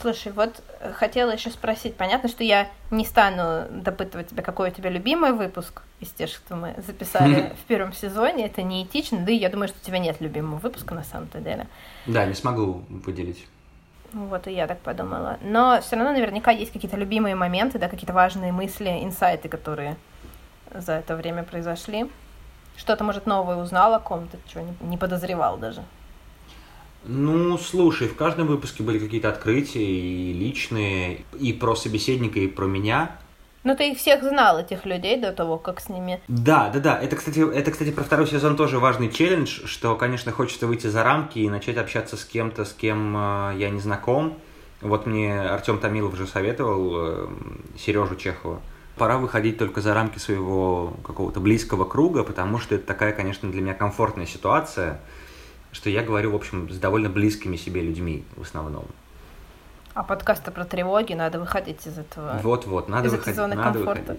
Слушай, 0.00 0.32
вот 0.32 0.62
э, 0.80 0.92
хотела 0.92 1.30
еще 1.30 1.50
спросить. 1.50 1.96
Понятно, 1.96 2.28
что 2.28 2.44
я 2.44 2.68
не 2.90 3.04
стану 3.04 3.66
допытывать 3.70 4.28
тебя, 4.28 4.42
какой 4.42 4.70
у 4.70 4.72
тебя 4.72 4.90
любимый 4.90 5.32
выпуск 5.32 5.82
из 6.00 6.10
тех, 6.10 6.28
что 6.28 6.56
мы 6.56 6.74
записали 6.86 7.54
в 7.64 7.66
первом 7.66 7.92
сезоне. 7.92 8.46
Это 8.46 8.62
неэтично. 8.62 9.20
Да 9.20 9.30
и 9.32 9.36
я 9.36 9.48
думаю, 9.48 9.68
что 9.68 9.78
у 9.80 9.84
тебя 9.84 9.98
нет 9.98 10.20
любимого 10.20 10.58
выпуска 10.58 10.94
на 10.94 11.04
самом-то 11.04 11.40
деле. 11.40 11.66
Да, 12.06 12.26
не 12.26 12.34
смогу 12.34 12.84
выделить. 12.88 13.46
Вот 14.12 14.46
и 14.46 14.52
я 14.52 14.66
так 14.66 14.78
подумала. 14.80 15.38
Но 15.42 15.80
все 15.80 15.96
равно 15.96 16.12
наверняка 16.12 16.50
есть 16.50 16.72
какие-то 16.72 16.96
любимые 16.96 17.34
моменты, 17.34 17.78
да, 17.78 17.88
какие-то 17.88 18.12
важные 18.12 18.52
мысли, 18.52 19.00
инсайты, 19.02 19.48
которые 19.48 19.96
за 20.72 20.92
это 20.92 21.16
время 21.16 21.42
произошли. 21.42 22.10
Что-то, 22.76 23.04
может, 23.04 23.26
новое 23.26 23.56
узнал 23.56 23.94
о 23.94 24.00
ком-то, 24.00 24.36
чего 24.46 24.64
не 24.80 24.96
подозревал 24.96 25.56
даже. 25.56 25.82
Ну, 27.06 27.58
слушай, 27.58 28.08
в 28.08 28.16
каждом 28.16 28.46
выпуске 28.46 28.82
были 28.82 28.98
какие-то 28.98 29.28
открытия 29.28 29.84
и 29.84 30.32
личные, 30.32 31.24
и 31.38 31.52
про 31.52 31.74
собеседника, 31.76 32.38
и 32.38 32.46
про 32.46 32.66
меня. 32.66 33.18
Ну, 33.62 33.74
ты 33.74 33.92
их 33.92 33.98
всех 33.98 34.22
знал, 34.22 34.58
этих 34.58 34.84
людей, 34.84 35.18
до 35.18 35.32
того, 35.32 35.56
как 35.56 35.80
с 35.80 35.88
ними... 35.88 36.20
Да, 36.28 36.70
да, 36.70 36.80
да. 36.80 37.00
Это, 37.00 37.16
кстати, 37.16 37.40
это, 37.40 37.70
кстати, 37.70 37.90
про 37.90 38.04
второй 38.04 38.26
сезон 38.26 38.56
тоже 38.56 38.78
важный 38.78 39.10
челлендж, 39.10 39.66
что, 39.66 39.96
конечно, 39.96 40.32
хочется 40.32 40.66
выйти 40.66 40.86
за 40.86 41.02
рамки 41.02 41.38
и 41.38 41.48
начать 41.48 41.78
общаться 41.78 42.16
с 42.16 42.24
кем-то, 42.24 42.64
с 42.64 42.72
кем 42.74 43.16
э, 43.16 43.54
я 43.56 43.70
не 43.70 43.80
знаком. 43.80 44.38
Вот 44.82 45.06
мне 45.06 45.40
Артем 45.40 45.78
Томилов 45.78 46.12
уже 46.12 46.26
советовал, 46.26 47.30
Сережу 47.78 48.16
Чехова. 48.16 48.60
Пора 48.96 49.16
выходить 49.16 49.56
только 49.56 49.80
за 49.80 49.94
рамки 49.94 50.18
своего 50.18 50.94
какого-то 51.02 51.40
близкого 51.40 51.84
круга, 51.84 52.22
потому 52.22 52.58
что 52.58 52.74
это 52.74 52.86
такая, 52.86 53.12
конечно, 53.12 53.50
для 53.50 53.62
меня 53.62 53.74
комфортная 53.74 54.26
ситуация, 54.26 55.00
что 55.74 55.90
я 55.90 56.02
говорю, 56.02 56.30
в 56.30 56.36
общем, 56.36 56.70
с 56.70 56.78
довольно 56.78 57.10
близкими 57.10 57.56
себе 57.56 57.82
людьми 57.82 58.24
в 58.36 58.42
основном. 58.42 58.86
А 59.92 60.02
подкасты 60.02 60.50
про 60.50 60.64
тревоги, 60.64 61.12
надо 61.14 61.38
выходить 61.38 61.86
из 61.86 61.98
этого. 61.98 62.38
Вот-вот, 62.42 62.88
надо 62.88 63.08
Из 63.08 63.12
этой 63.14 63.18
выходить. 63.18 63.36
зоны 63.36 63.54
надо 63.56 63.78
комфорта. 63.78 64.18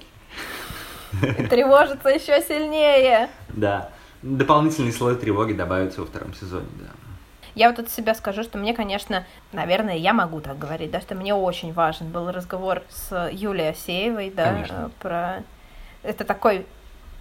выходить. 1.12 1.50
Тревожиться 1.50 2.10
еще 2.10 2.42
сильнее. 2.42 3.30
Да. 3.50 3.90
Дополнительный 4.22 4.92
слой 4.92 5.16
тревоги 5.16 5.54
добавится 5.54 6.02
во 6.02 6.08
втором 6.08 6.34
сезоне, 6.34 6.68
да. 6.80 6.88
Я 7.56 7.70
вот 7.70 7.80
от 7.80 7.90
себя 7.90 8.16
скажу, 8.16 8.44
что 8.44 8.58
мне, 8.58 8.74
конечно, 8.74 9.26
наверное, 9.54 9.96
я 9.96 10.12
могу 10.14 10.42
так 10.42 10.58
говорить, 10.58 10.92
да, 10.92 11.00
что 11.00 11.16
мне 11.16 11.34
очень 11.34 11.72
важен 11.72 12.10
был 12.10 12.32
разговор 12.32 12.84
с 12.90 13.30
Юлией 13.32 13.70
Асеевой, 13.70 14.30
да, 14.30 14.52
Конечно. 14.52 14.74
э, 14.74 15.02
про... 15.02 15.44
Это 16.04 16.26
такой 16.26 16.66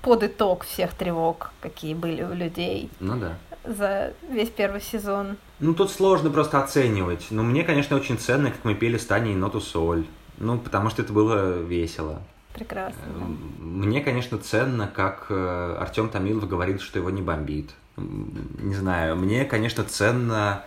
подытог 0.02 0.64
всех 0.64 0.94
тревог, 0.94 1.52
какие 1.60 1.94
были 1.94 2.22
у 2.24 2.34
людей 2.34 2.90
Ну 3.00 3.16
да. 3.16 3.34
За 3.64 4.12
весь 4.28 4.50
первый 4.50 4.80
сезон. 4.80 5.36
Ну, 5.60 5.74
тут 5.74 5.90
сложно 5.90 6.30
просто 6.30 6.62
оценивать. 6.62 7.26
Но 7.30 7.42
мне, 7.42 7.64
конечно, 7.64 7.96
очень 7.96 8.18
ценно, 8.18 8.50
как 8.50 8.64
мы 8.64 8.74
пели 8.74 8.96
с 8.96 9.06
Таней 9.06 9.34
«Ноту 9.34 9.60
соль». 9.60 10.06
Ну, 10.38 10.58
потому 10.58 10.90
что 10.90 11.02
это 11.02 11.12
было 11.12 11.60
весело. 11.60 12.20
Прекрасно. 12.54 13.00
да. 13.06 13.24
Мне, 13.58 14.00
конечно, 14.00 14.38
ценно, 14.38 14.86
как 14.86 15.30
Артем 15.30 16.08
Томилов 16.08 16.48
говорит, 16.48 16.80
что 16.80 16.98
его 16.98 17.10
не 17.10 17.22
бомбит. 17.22 17.70
Не 17.96 18.74
знаю, 18.74 19.16
мне, 19.16 19.44
конечно, 19.44 19.84
ценно, 19.84 20.64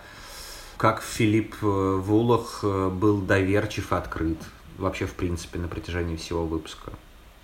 как 0.78 1.02
Филипп 1.02 1.56
э, 1.60 1.66
Вулах 1.66 2.60
э, 2.62 2.88
был 2.88 3.20
доверчив 3.20 3.92
и 3.92 3.94
открыт. 3.94 4.38
Вообще, 4.78 5.06
в 5.06 5.14
принципе, 5.14 5.58
на 5.58 5.68
протяжении 5.68 6.16
всего 6.16 6.46
выпуска. 6.46 6.92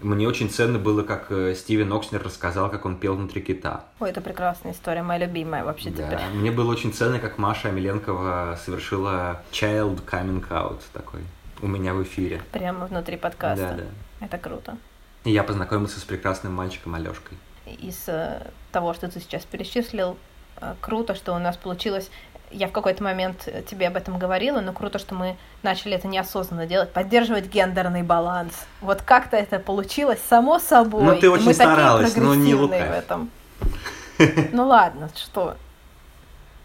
Мне 0.04 0.28
очень 0.28 0.50
ценно 0.50 0.78
было, 0.78 1.02
как 1.02 1.30
э, 1.30 1.54
Стивен 1.54 1.90
Окснер 1.90 2.22
рассказал, 2.22 2.70
как 2.70 2.84
он 2.84 2.96
пел 2.96 3.14
внутри 3.16 3.40
кита. 3.40 3.84
Ой, 4.00 4.10
это 4.10 4.20
прекрасная 4.20 4.72
история, 4.72 5.02
моя 5.02 5.26
любимая 5.26 5.64
вообще 5.64 5.88
Да. 5.90 6.04
теперь. 6.04 6.18
Мне 6.34 6.50
было 6.50 6.70
очень 6.70 6.92
ценно, 6.92 7.18
как 7.18 7.38
Маша 7.38 7.68
Амеленкова 7.68 8.58
совершила 8.62 9.42
child 9.50 10.04
coming 10.04 10.46
out 10.50 10.80
такой 10.92 11.22
у 11.62 11.66
меня 11.66 11.94
в 11.94 12.02
эфире. 12.02 12.42
Прямо 12.52 12.84
внутри 12.84 13.16
подкаста. 13.16 13.74
Да, 13.78 13.84
да. 14.20 14.26
Это 14.26 14.36
круто. 14.36 14.76
И 15.24 15.30
я 15.30 15.42
познакомился 15.42 15.98
с 15.98 16.04
прекрасным 16.04 16.52
мальчиком 16.52 16.94
Алешкой. 16.94 17.38
из 17.64 18.04
э, 18.06 18.42
того, 18.72 18.92
что 18.92 19.08
ты 19.10 19.20
сейчас 19.20 19.44
перечислил. 19.44 20.18
Э, 20.60 20.74
круто, 20.82 21.14
что 21.14 21.32
у 21.34 21.38
нас 21.38 21.56
получилось 21.56 22.10
я 22.54 22.68
в 22.68 22.72
какой-то 22.72 23.02
момент 23.02 23.48
тебе 23.68 23.88
об 23.88 23.96
этом 23.96 24.18
говорила, 24.18 24.60
но 24.60 24.72
круто, 24.72 24.98
что 24.98 25.14
мы 25.14 25.36
начали 25.62 25.94
это 25.94 26.08
неосознанно 26.08 26.66
делать, 26.66 26.92
поддерживать 26.92 27.46
гендерный 27.46 28.02
баланс. 28.02 28.66
Вот 28.80 29.02
как-то 29.02 29.36
это 29.36 29.58
получилось 29.58 30.20
само 30.28 30.58
собой. 30.58 31.02
Ну, 31.02 31.16
ты 31.16 31.30
очень 31.30 31.46
мы 31.46 31.54
старалась, 31.54 32.16
но 32.16 32.34
не 32.34 32.54
в 32.54 32.70
этом. 32.72 33.30
Ну 34.52 34.68
ладно, 34.68 35.10
что? 35.16 35.56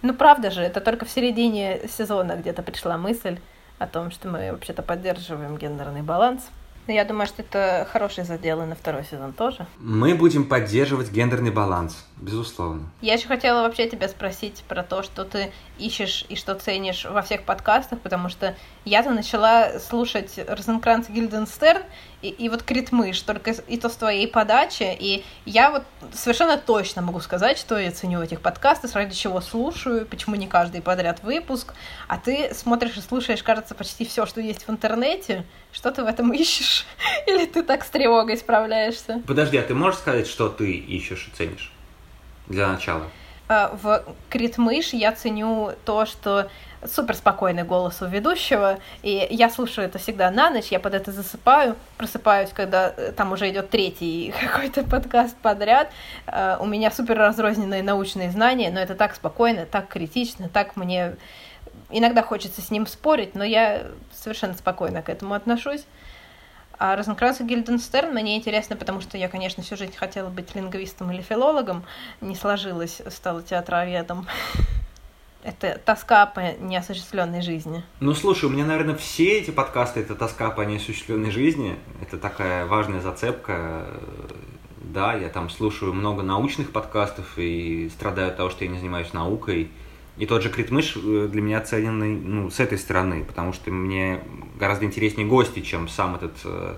Ну 0.04 0.14
правда 0.14 0.52
же, 0.52 0.62
это 0.62 0.82
только 0.82 1.06
в 1.06 1.10
середине 1.10 1.82
сезона 1.90 2.34
где-то 2.34 2.62
пришла 2.62 2.96
мысль 2.98 3.40
о 3.80 3.88
том, 3.88 4.12
что 4.12 4.28
мы 4.28 4.52
вообще-то 4.52 4.84
поддерживаем 4.84 5.58
гендерный 5.58 6.04
баланс. 6.04 6.44
Я 6.92 7.06
думаю, 7.06 7.28
что 7.28 7.44
это 7.44 7.88
хороший 7.92 8.24
задел 8.24 8.62
и 8.64 8.66
на 8.66 8.76
второй 8.76 9.04
сезон 9.04 9.34
тоже. 9.34 9.68
Мы 9.78 10.16
будем 10.16 10.46
поддерживать 10.46 11.12
гендерный 11.12 11.52
баланс, 11.52 12.06
безусловно. 12.18 12.90
Я 13.02 13.14
еще 13.14 13.28
хотела 13.28 13.62
вообще 13.62 13.88
тебя 13.88 14.08
спросить 14.08 14.64
про 14.68 14.84
то, 14.84 15.04
что 15.04 15.24
ты 15.24 15.52
ищешь 15.78 16.26
и 16.30 16.36
что 16.36 16.56
ценишь 16.56 17.06
во 17.06 17.22
всех 17.22 17.44
подкастах, 17.44 18.00
потому 18.00 18.30
что 18.30 18.56
я-то 18.90 19.12
начала 19.12 19.80
слушать 19.80 20.40
Розенкранц 20.48 21.10
Гильденстерн 21.10 21.84
и, 22.22 22.30
и 22.30 22.50
вот 22.50 22.64
Критмыш, 22.64 23.22
только 23.22 23.52
и 23.52 23.78
то 23.78 23.88
с 23.88 23.96
твоей 23.96 24.28
подачи, 24.28 24.98
и 25.00 25.24
я 25.46 25.72
вот 25.72 25.84
совершенно 26.14 26.58
точно 26.58 27.02
могу 27.02 27.20
сказать, 27.20 27.58
что 27.58 27.78
я 27.78 27.92
ценю 27.92 28.22
этих 28.22 28.42
подкастах, 28.42 28.94
ради 28.96 29.16
чего 29.16 29.42
слушаю, 29.42 30.06
почему 30.06 30.36
не 30.36 30.48
каждый 30.48 30.82
подряд 30.82 31.24
выпуск, 31.24 31.74
а 32.08 32.18
ты 32.18 32.54
смотришь 32.54 32.98
и 32.98 33.02
слушаешь, 33.02 33.44
кажется, 33.44 33.76
почти 33.76 34.06
все, 34.06 34.26
что 34.26 34.42
есть 34.42 34.68
в 34.68 34.72
интернете, 34.72 35.46
что 35.72 35.92
ты 35.92 36.04
в 36.04 36.08
этом 36.08 36.34
ищешь? 36.34 36.86
Или 37.28 37.46
ты 37.46 37.64
так 37.64 37.86
с 37.86 37.90
тревогой 37.90 38.38
справляешься? 38.38 39.22
Подожди, 39.28 39.58
а 39.58 39.64
ты 39.64 39.76
можешь 39.76 40.00
сказать, 40.00 40.28
что 40.28 40.50
ты 40.50 40.72
ищешь 40.72 41.30
и 41.32 41.38
ценишь? 41.38 41.72
Для 42.48 42.68
начала. 42.68 43.06
А, 43.52 43.76
в 43.82 44.04
Критмыш 44.30 44.94
я 44.94 45.12
ценю 45.12 45.72
то, 45.84 46.06
что 46.06 46.52
супер 46.86 47.16
спокойный 47.16 47.64
голос 47.64 48.00
у 48.04 48.06
ведущего, 48.06 48.78
и 49.02 49.28
я 49.32 49.50
слушаю 49.50 49.88
это 49.88 49.98
всегда 49.98 50.30
на 50.30 50.52
ночь, 50.52 50.68
я 50.68 50.80
под 50.80 50.94
это 50.94 51.12
засыпаю, 51.12 51.76
просыпаюсь, 51.98 52.52
когда 52.54 52.94
э, 52.96 53.12
там 53.12 53.32
уже 53.32 53.50
идет 53.50 53.72
третий 53.72 54.32
какой-то 54.42 54.84
подкаст 54.84 55.36
подряд. 55.38 55.90
А, 56.28 56.60
у 56.62 56.68
меня 56.68 56.92
супер 56.92 57.18
разрозненные 57.18 57.82
научные 57.82 58.30
знания, 58.30 58.70
но 58.70 58.80
это 58.80 58.94
так 58.94 59.16
спокойно, 59.16 59.66
так 59.66 59.88
критично, 59.88 60.48
так 60.48 60.76
мне 60.76 61.16
иногда 61.90 62.22
хочется 62.22 62.62
с 62.62 62.70
ним 62.70 62.86
спорить, 62.86 63.34
но 63.34 63.44
я 63.44 63.88
совершенно 64.14 64.54
спокойно 64.54 65.02
к 65.02 65.10
этому 65.10 65.34
отношусь. 65.34 65.86
А 66.80 66.96
Розенкранц 66.96 67.42
и 67.42 67.44
Гильденстерн 67.44 68.14
мне 68.14 68.38
интересно, 68.38 68.78
потому 68.78 69.02
что 69.02 69.18
я, 69.18 69.28
конечно, 69.28 69.62
всю 69.62 69.76
жизнь 69.76 69.96
хотела 69.98 70.30
быть 70.30 70.56
лингвистом 70.56 71.12
или 71.12 71.22
филологом. 71.22 71.84
Не 72.22 72.38
сложилось, 72.38 73.02
стала 73.10 73.44
театроведом. 73.44 74.26
Это 75.44 75.78
тоска 75.84 76.26
по 76.26 76.40
неосуществленной 76.40 77.42
жизни. 77.42 77.84
Ну, 78.00 78.14
слушай, 78.14 78.46
у 78.46 78.50
меня, 78.50 78.66
наверное, 78.66 78.96
все 78.96 79.40
эти 79.40 79.52
подкасты— 79.52 80.00
это 80.02 80.16
тоска 80.16 80.52
по 80.52 80.62
неосуществленной 80.62 81.32
жизни. 81.32 81.78
Это 82.02 82.18
такая 82.18 82.66
важная 82.66 83.02
зацепка. 83.02 83.86
Да, 84.82 85.14
я 85.14 85.30
там 85.30 85.50
слушаю 85.50 85.94
много 85.94 86.24
научных 86.24 86.72
подкастов 86.72 87.38
и 87.38 87.90
страдаю 87.90 88.30
от 88.30 88.38
того, 88.38 88.50
что 88.50 88.64
я 88.66 88.72
не 88.72 88.80
занимаюсь 88.80 89.14
наукой. 89.14 89.70
И 90.20 90.26
тот 90.26 90.44
же 90.44 90.50
Критмыш 90.50 90.98
э, 90.98 91.30
для 91.32 91.42
меня 91.42 91.62
ценный 91.62 92.16
ну, 92.16 92.52
с 92.52 92.60
этой 92.60 92.78
стороны, 92.78 93.24
потому 93.24 93.54
что 93.54 93.72
мне 93.72 94.20
гораздо 94.60 94.86
интереснее 94.86 95.26
гости, 95.26 95.62
чем 95.62 95.88
сам 95.88 96.16
этот 96.16 96.36
э, 96.44 96.76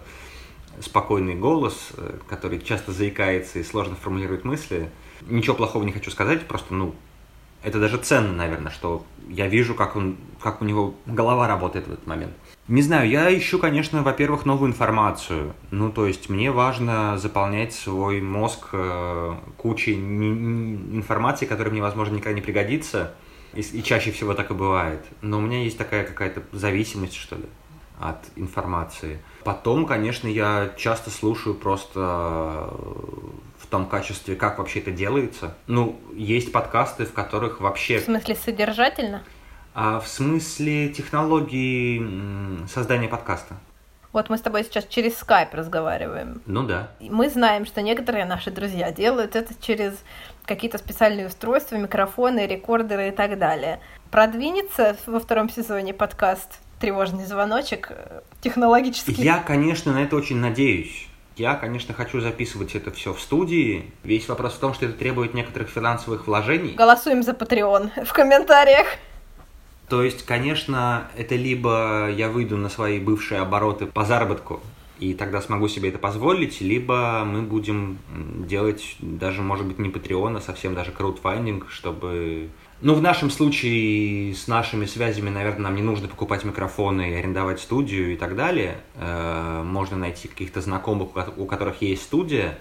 спокойный 0.79 1.33
голос, 1.33 1.89
э, 1.97 2.19
который 2.29 2.61
часто 2.61 2.91
заикается 2.91 3.57
и 3.57 3.63
сложно 3.63 3.95
формулирует 3.95 4.45
мысли. 4.45 4.91
Ничего 5.21 5.55
плохого 5.55 5.83
не 5.83 5.91
хочу 5.91 6.11
сказать, 6.11 6.47
просто, 6.47 6.75
ну, 6.75 6.93
это 7.63 7.79
даже 7.79 7.97
ценно, 7.97 8.33
наверное, 8.33 8.71
что 8.71 9.05
я 9.27 9.47
вижу, 9.47 9.73
как, 9.73 9.95
он, 9.95 10.17
как 10.39 10.61
у 10.61 10.65
него 10.65 10.93
голова 11.07 11.47
работает 11.47 11.87
в 11.87 11.93
этот 11.93 12.05
момент. 12.05 12.33
Не 12.67 12.83
знаю, 12.83 13.09
я 13.09 13.35
ищу, 13.35 13.57
конечно, 13.57 14.03
во-первых, 14.03 14.45
новую 14.45 14.69
информацию. 14.69 15.53
Ну, 15.71 15.91
то 15.91 16.05
есть 16.05 16.29
мне 16.29 16.51
важно 16.51 17.17
заполнять 17.17 17.73
свой 17.73 18.21
мозг 18.21 18.69
э, 18.73 19.33
кучей 19.57 19.95
информации, 19.95 21.47
которая 21.47 21.71
мне, 21.71 21.81
возможно, 21.81 22.15
никогда 22.15 22.33
не 22.33 22.41
пригодится. 22.41 23.13
И, 23.53 23.61
и 23.61 23.83
чаще 23.83 24.11
всего 24.11 24.33
так 24.33 24.51
и 24.51 24.53
бывает. 24.53 25.03
Но 25.21 25.37
у 25.37 25.41
меня 25.41 25.63
есть 25.63 25.77
такая 25.77 26.03
какая-то 26.03 26.41
зависимость, 26.51 27.15
что 27.15 27.35
ли, 27.35 27.45
от 27.99 28.17
информации. 28.35 29.19
Потом, 29.43 29.85
конечно, 29.85 30.27
я 30.27 30.73
часто 30.77 31.09
слушаю 31.09 31.55
просто 31.55 31.99
в 31.99 33.67
том 33.69 33.87
качестве, 33.87 34.35
как 34.35 34.59
вообще 34.59 34.79
это 34.79 34.91
делается. 34.91 35.55
Ну, 35.67 35.99
есть 36.13 36.51
подкасты, 36.51 37.05
в 37.05 37.13
которых 37.13 37.61
вообще... 37.61 37.99
В 37.99 38.03
смысле 38.03 38.35
содержательно? 38.35 39.23
А 39.73 39.99
в 39.99 40.07
смысле 40.07 40.89
технологии 40.89 42.65
создания 42.67 43.07
подкаста. 43.07 43.55
Вот 44.11 44.29
мы 44.29 44.37
с 44.37 44.41
тобой 44.41 44.65
сейчас 44.65 44.85
через 44.87 45.17
скайп 45.17 45.53
разговариваем. 45.53 46.41
Ну 46.45 46.63
да. 46.63 46.91
Мы 46.99 47.29
знаем, 47.29 47.65
что 47.65 47.81
некоторые 47.81 48.25
наши 48.25 48.51
друзья 48.51 48.91
делают 48.91 49.37
это 49.37 49.53
через 49.61 50.03
какие-то 50.45 50.77
специальные 50.77 51.27
устройства, 51.27 51.75
микрофоны, 51.75 52.45
рекордеры 52.47 53.09
и 53.09 53.11
так 53.11 53.37
далее. 53.37 53.79
Продвинется 54.09 54.97
во 55.05 55.19
втором 55.19 55.49
сезоне 55.49 55.93
подкаст 55.93 56.59
«Тревожный 56.79 57.25
звоночек» 57.25 57.91
технологически? 58.41 59.21
Я, 59.21 59.39
конечно, 59.39 59.93
на 59.93 60.03
это 60.03 60.15
очень 60.15 60.37
надеюсь. 60.37 61.07
Я, 61.37 61.55
конечно, 61.55 61.93
хочу 61.93 62.19
записывать 62.19 62.75
это 62.75 62.91
все 62.91 63.13
в 63.13 63.21
студии. 63.21 63.89
Весь 64.03 64.27
вопрос 64.27 64.53
в 64.53 64.59
том, 64.59 64.73
что 64.73 64.85
это 64.85 64.95
требует 64.95 65.33
некоторых 65.33 65.69
финансовых 65.69 66.27
вложений. 66.27 66.73
Голосуем 66.75 67.23
за 67.23 67.31
Patreon 67.31 68.05
в 68.05 68.13
комментариях. 68.13 68.87
То 69.87 70.03
есть, 70.03 70.25
конечно, 70.25 71.07
это 71.17 71.35
либо 71.35 72.09
я 72.09 72.29
выйду 72.29 72.57
на 72.57 72.69
свои 72.69 72.99
бывшие 72.99 73.41
обороты 73.41 73.87
по 73.87 74.05
заработку, 74.05 74.61
и 75.01 75.15
тогда 75.15 75.41
смогу 75.41 75.67
себе 75.67 75.89
это 75.89 75.97
позволить, 75.97 76.61
либо 76.61 77.23
мы 77.25 77.41
будем 77.41 77.97
делать 78.47 78.95
даже, 78.99 79.41
может 79.41 79.65
быть, 79.65 79.79
не 79.79 79.89
Patreon, 79.89 80.37
а 80.37 80.41
совсем 80.41 80.75
даже 80.75 80.91
краудфандинг, 80.91 81.71
чтобы... 81.71 82.49
Ну, 82.81 82.93
в 82.93 83.01
нашем 83.01 83.31
случае 83.31 84.35
с 84.35 84.47
нашими 84.47 84.85
связями, 84.85 85.31
наверное, 85.31 85.63
нам 85.63 85.75
не 85.75 85.81
нужно 85.81 86.07
покупать 86.07 86.45
микрофоны 86.45 87.11
и 87.11 87.13
арендовать 87.15 87.59
студию 87.59 88.13
и 88.13 88.15
так 88.15 88.35
далее. 88.35 88.77
Э, 88.93 89.63
можно 89.65 89.97
найти 89.97 90.27
каких-то 90.27 90.61
знакомых, 90.61 91.09
у 91.35 91.45
которых 91.45 91.81
есть 91.81 92.03
студия, 92.03 92.59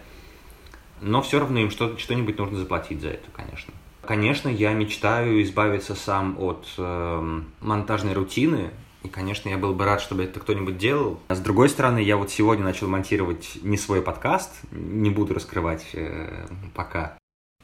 но 1.03 1.21
все 1.21 1.41
равно 1.41 1.61
им 1.61 1.71
что-нибудь 1.71 2.39
нужно 2.39 2.59
заплатить 2.59 3.03
за 3.03 3.09
это, 3.09 3.31
конечно. 3.37 3.75
Конечно, 4.01 4.49
я 4.49 4.73
мечтаю 4.73 5.43
избавиться 5.43 5.95
сам 5.95 6.37
от 6.41 6.67
э, 6.79 7.41
монтажной 7.61 8.15
рутины, 8.15 8.71
и, 9.03 9.09
конечно, 9.09 9.49
я 9.49 9.57
был 9.57 9.75
бы 9.75 9.85
рад, 9.85 10.01
чтобы 10.01 10.25
это 10.25 10.41
кто-нибудь 10.41 10.77
делал. 10.77 11.21
А 11.29 11.35
с 11.35 11.41
другой 11.41 11.69
стороны, 11.69 11.99
я 12.01 12.17
вот 12.17 12.31
сегодня 12.31 12.65
начал 12.65 12.87
монтировать 12.87 13.59
не 13.63 13.77
свой 13.77 14.03
подкаст, 14.03 14.51
не 14.71 15.11
буду 15.11 15.35
раскрывать 15.35 15.87
э, 15.95 16.47
пока, 16.75 17.17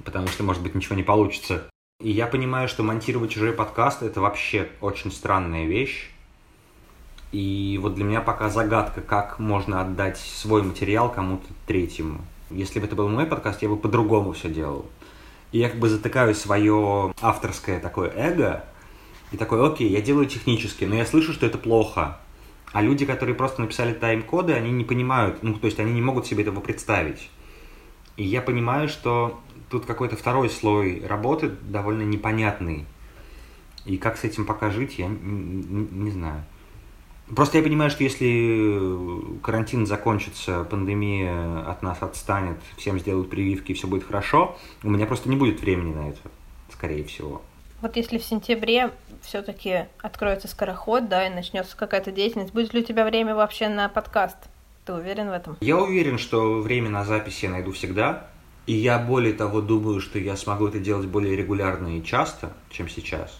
потому 0.02 0.28
что, 0.28 0.45
может 0.45 0.62
быть, 0.62 0.75
ничего 0.75 0.97
не 0.97 1.02
получится. 1.02 1.69
И 2.00 2.11
я 2.11 2.26
понимаю, 2.26 2.69
что 2.69 2.83
монтировать 2.83 3.33
чужой 3.33 3.52
подкаст– 3.52 4.02
это 4.02 4.21
вообще 4.21 4.69
очень 4.81 5.12
странная 5.12 5.66
вещь. 5.66 6.11
И 7.33 7.78
вот 7.83 7.95
для 7.95 8.05
меня 8.05 8.21
пока 8.21 8.49
загадка, 8.49 9.02
как 9.02 9.38
можно 9.38 9.81
отдать 9.81 10.19
свой 10.19 10.62
материал 10.62 11.11
кому-то 11.11 11.47
третьему. 11.66 12.21
Если 12.50 12.81
бы 12.81 12.87
это 12.87 12.97
был 12.97 13.09
мой 13.09 13.26
подкаст, 13.26 13.62
я 13.62 13.69
бы 13.69 13.76
по-другому 13.76 14.33
все 14.33 14.49
делал. 14.49 14.87
И 15.52 15.59
я 15.59 15.69
как 15.69 15.78
бы 15.78 15.88
затыкаю 15.88 16.35
свое 16.35 17.14
авторское 17.21 17.81
такое 17.81 18.11
эго, 18.14 18.64
и 19.33 19.37
такой, 19.37 19.66
окей, 19.66 19.88
я 19.88 20.00
делаю 20.00 20.26
технически, 20.26 20.85
но 20.85 20.95
я 20.95 21.04
слышу, 21.04 21.33
что 21.33 21.47
это 21.47 21.59
плохо. 21.59 22.18
А 22.73 22.83
люди, 22.83 23.06
которые 23.06 23.35
просто 23.35 23.62
написали 23.62 23.92
тайм-коды, 23.92 24.52
они 24.52 24.71
не 24.71 24.85
понимают, 24.85 25.42
ну, 25.42 25.54
то 25.54 25.66
есть 25.66 25.80
они 25.80 25.92
не 25.92 26.02
могут 26.02 26.26
себе 26.26 26.42
этого 26.42 26.61
представить. 26.61 27.30
И 28.16 28.25
я 28.25 28.40
понимаю, 28.40 28.88
что 28.88 29.40
тут 29.71 29.87
какой-то 29.87 30.16
второй 30.16 30.49
слой 30.49 31.02
работы 31.06 31.49
довольно 31.49 32.02
непонятный. 32.02 32.87
И 33.85 33.99
как 33.99 34.16
с 34.16 34.25
этим 34.25 34.47
пока 34.47 34.71
жить, 34.71 34.99
я 34.99 35.06
не, 35.06 35.87
не, 35.90 36.11
знаю. 36.11 36.45
Просто 37.35 37.59
я 37.59 37.64
понимаю, 37.64 37.90
что 37.90 38.04
если 38.04 39.40
карантин 39.42 39.87
закончится, 39.87 40.64
пандемия 40.64 41.68
от 41.68 41.83
нас 41.83 42.02
отстанет, 42.02 42.59
всем 42.76 42.99
сделают 42.99 43.30
прививки 43.30 43.73
и 43.73 43.75
все 43.75 43.87
будет 43.87 44.04
хорошо, 44.04 44.56
у 44.83 44.90
меня 44.90 45.06
просто 45.06 45.28
не 45.28 45.37
будет 45.37 45.61
времени 45.61 45.95
на 45.95 46.09
это, 46.09 46.21
скорее 46.73 47.04
всего. 47.04 47.42
Вот 47.87 47.95
если 47.95 48.19
в 48.19 48.25
сентябре 48.25 48.90
все-таки 49.23 49.85
откроется 50.02 50.49
скороход, 50.49 51.09
да, 51.09 51.28
и 51.28 51.33
начнется 51.33 51.76
какая-то 51.76 52.11
деятельность, 52.11 52.52
будет 52.52 52.75
ли 52.75 52.81
у 52.81 52.85
тебя 52.85 53.05
время 53.05 53.37
вообще 53.37 53.69
на 53.69 53.88
подкаст? 53.88 54.38
Ты 54.85 54.95
уверен 54.95 55.28
в 55.28 55.33
этом? 55.33 55.57
Я 55.61 55.76
уверен, 55.76 56.19
что 56.19 56.59
время 56.59 56.90
на 56.90 57.05
запись 57.05 57.45
я 57.45 57.50
найду 57.50 57.71
всегда. 57.71 58.26
И 58.66 58.73
я 58.73 58.99
более 58.99 59.35
того 59.35 59.61
думаю, 59.61 60.00
что 60.00 60.19
я 60.19 60.37
смогу 60.37 60.66
это 60.66 60.81
делать 60.81 61.07
более 61.07 61.37
регулярно 61.37 61.97
и 61.97 62.02
часто, 62.02 62.52
чем 62.71 62.88
сейчас. 62.88 63.38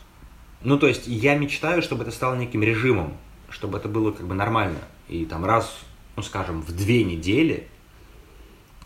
Ну, 0.61 0.79
то 0.79 0.87
есть 0.87 1.09
я 1.09 1.35
мечтаю, 1.35 1.83
чтобы 1.83 2.05
это 2.05 2.13
стало 2.13 2.37
неким 2.37 2.63
режимом, 2.63 3.17
чтобы 3.51 3.79
это 3.79 3.89
было 3.89 4.13
как 4.13 4.29
бы 4.29 4.37
нормально. 4.37 4.79
И 5.09 5.25
там 5.25 5.45
раз, 5.45 5.77
ну 6.15 6.23
скажем, 6.23 6.63
в 6.63 6.71
две 6.71 7.03
недели 7.03 7.67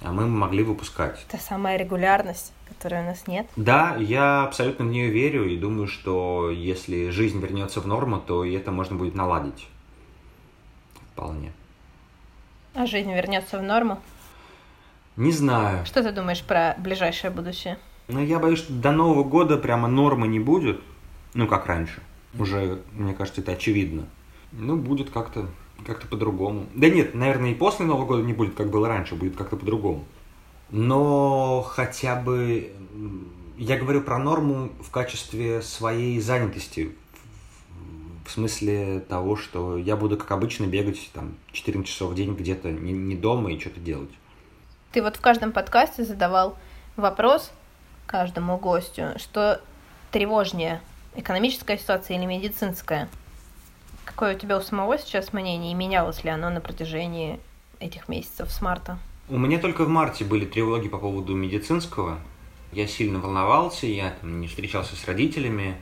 а 0.02 0.12
мы 0.12 0.26
могли 0.26 0.62
выпускать. 0.62 1.24
Это 1.28 1.42
самая 1.42 1.76
регулярность, 1.76 2.52
которой 2.70 3.02
у 3.02 3.04
нас 3.04 3.26
нет. 3.26 3.46
Да, 3.56 3.96
я 3.96 4.44
абсолютно 4.44 4.84
в 4.84 4.88
нее 4.88 5.10
верю 5.10 5.48
и 5.48 5.56
думаю, 5.56 5.86
что 5.86 6.50
если 6.50 7.10
жизнь 7.10 7.40
вернется 7.40 7.80
в 7.80 7.86
норму, 7.86 8.20
то 8.20 8.44
и 8.44 8.52
это 8.52 8.70
можно 8.70 8.96
будет 8.96 9.14
наладить. 9.14 9.68
Вполне. 11.12 11.52
А 12.74 12.86
жизнь 12.86 13.12
вернется 13.12 13.58
в 13.58 13.62
норму? 13.62 14.00
Не 15.16 15.32
знаю. 15.32 15.84
Что 15.84 16.02
ты 16.02 16.12
думаешь 16.12 16.42
про 16.42 16.74
ближайшее 16.78 17.30
будущее? 17.30 17.78
Ну, 18.08 18.20
я 18.24 18.38
боюсь, 18.38 18.60
что 18.60 18.72
до 18.72 18.92
Нового 18.92 19.24
года 19.24 19.56
прямо 19.56 19.88
нормы 19.88 20.28
не 20.28 20.40
будет. 20.40 20.80
Ну, 21.34 21.46
как 21.46 21.66
раньше. 21.66 22.00
Уже, 22.38 22.80
мне 22.92 23.14
кажется, 23.14 23.40
это 23.40 23.52
очевидно. 23.52 24.06
Ну, 24.52 24.76
будет 24.76 25.10
как-то 25.10 25.46
как-то 25.84 26.06
по-другому. 26.06 26.66
Да 26.74 26.88
нет, 26.88 27.14
наверное, 27.14 27.50
и 27.50 27.54
после 27.54 27.86
Нового 27.86 28.06
года 28.06 28.22
не 28.22 28.32
будет, 28.32 28.54
как 28.54 28.70
было 28.70 28.88
раньше, 28.88 29.14
будет 29.14 29.36
как-то 29.36 29.56
по-другому. 29.56 30.04
Но 30.70 31.62
хотя 31.62 32.16
бы 32.16 32.72
я 33.60 33.76
говорю 33.76 34.00
про 34.02 34.18
норму 34.18 34.70
в 34.82 34.90
качестве 34.90 35.62
своей 35.62 36.20
занятости. 36.20 36.96
В 38.26 38.30
смысле 38.30 39.00
того, 39.00 39.36
что 39.36 39.76
я 39.76 39.96
буду, 39.96 40.16
как 40.16 40.30
обычно, 40.30 40.64
бегать 40.64 41.10
там 41.12 41.34
14 41.52 41.86
часов 41.90 42.12
в 42.12 42.14
день 42.14 42.34
где-то 42.34 42.70
не, 42.70 42.92
не 42.92 43.16
дома 43.16 43.52
и 43.52 43.58
что-то 43.58 43.80
делать. 43.80 44.10
Ты 44.92 45.02
вот 45.02 45.16
в 45.16 45.20
каждом 45.20 45.52
подкасте 45.52 46.04
задавал 46.04 46.56
вопрос 46.96 47.50
каждому 48.06 48.56
гостю, 48.56 49.18
что 49.18 49.60
тревожнее, 50.10 50.80
экономическая 51.14 51.76
ситуация 51.76 52.16
или 52.16 52.24
медицинская? 52.24 53.08
Какое 54.04 54.36
у 54.36 54.38
тебя 54.38 54.56
у 54.56 54.60
самого 54.60 54.96
сейчас 54.98 55.32
мнение 55.32 55.72
и 55.72 55.74
менялось 55.74 56.24
ли 56.24 56.30
оно 56.30 56.50
на 56.50 56.60
протяжении 56.60 57.40
этих 57.80 58.08
месяцев 58.08 58.50
с 58.50 58.60
марта? 58.60 58.98
У 59.30 59.38
меня 59.38 59.60
только 59.60 59.84
в 59.84 59.88
марте 59.88 60.24
были 60.24 60.44
тревоги 60.44 60.88
по 60.88 60.98
поводу 60.98 61.36
медицинского. 61.36 62.18
Я 62.72 62.88
сильно 62.88 63.20
волновался, 63.20 63.86
я 63.86 64.10
там, 64.20 64.40
не 64.40 64.48
встречался 64.48 64.96
с 64.96 65.04
родителями. 65.04 65.76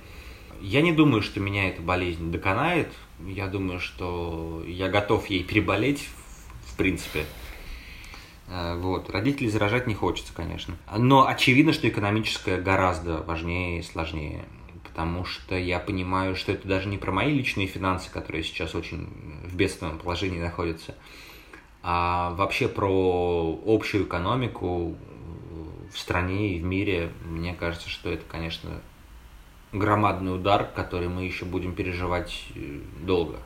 Я 0.60 0.82
не 0.82 0.92
думаю, 0.92 1.22
что 1.22 1.40
меня 1.40 1.70
эта 1.70 1.80
болезнь 1.80 2.30
доконает. 2.30 2.92
Я 3.26 3.46
думаю, 3.46 3.80
что 3.80 4.62
я 4.66 4.90
готов 4.90 5.30
ей 5.30 5.44
переболеть, 5.44 6.06
в 6.66 6.76
принципе. 6.76 7.24
Э, 8.48 8.78
вот. 8.78 9.08
Родителей 9.08 9.48
заражать 9.48 9.86
не 9.86 9.94
хочется, 9.94 10.34
конечно. 10.34 10.76
Но 10.94 11.26
очевидно, 11.26 11.72
что 11.72 11.88
экономическое 11.88 12.60
гораздо 12.60 13.22
важнее 13.22 13.80
и 13.80 13.82
сложнее. 13.82 14.44
Потому 14.84 15.24
что 15.24 15.56
я 15.56 15.78
понимаю, 15.78 16.36
что 16.36 16.52
это 16.52 16.68
даже 16.68 16.86
не 16.86 16.98
про 16.98 17.12
мои 17.12 17.32
личные 17.32 17.66
финансы, 17.66 18.10
которые 18.10 18.44
сейчас 18.44 18.74
очень 18.74 19.08
в 19.42 19.56
бедственном 19.56 19.96
положении 19.96 20.38
находятся, 20.38 20.94
а 21.82 22.30
вообще 22.34 22.68
про 22.68 23.58
общую 23.66 24.04
экономику 24.04 24.96
в 25.92 25.98
стране 25.98 26.56
и 26.56 26.60
в 26.60 26.64
мире. 26.64 27.10
Мне 27.24 27.54
кажется, 27.54 27.88
что 27.88 28.10
это, 28.10 28.24
конечно, 28.28 28.70
громадный 29.72 30.34
удар, 30.34 30.68
который 30.74 31.08
мы 31.08 31.24
еще 31.24 31.44
будем 31.44 31.74
переживать 31.74 32.44
э, 32.54 32.80
долго. 33.00 33.36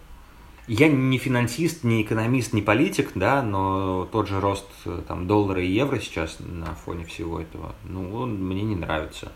Я 0.69 0.89
не 0.89 1.19
финансист, 1.19 1.83
не 1.83 2.03
экономист, 2.03 2.53
не 2.53 2.62
политик, 2.62 3.12
да, 3.15 3.43
но 3.43 4.09
тот 4.12 4.29
же 4.29 4.41
рост 4.41 4.69
э, 4.85 5.03
там, 5.07 5.27
доллара 5.27 5.62
и 5.62 5.67
евро 5.67 5.99
сейчас 5.99 6.37
на 6.39 6.75
фоне 6.75 7.05
всего 7.05 7.41
этого, 7.41 7.75
ну, 7.85 8.15
он 8.15 8.37
мне 8.37 8.62
не 8.62 8.77
нравится. 8.77 9.33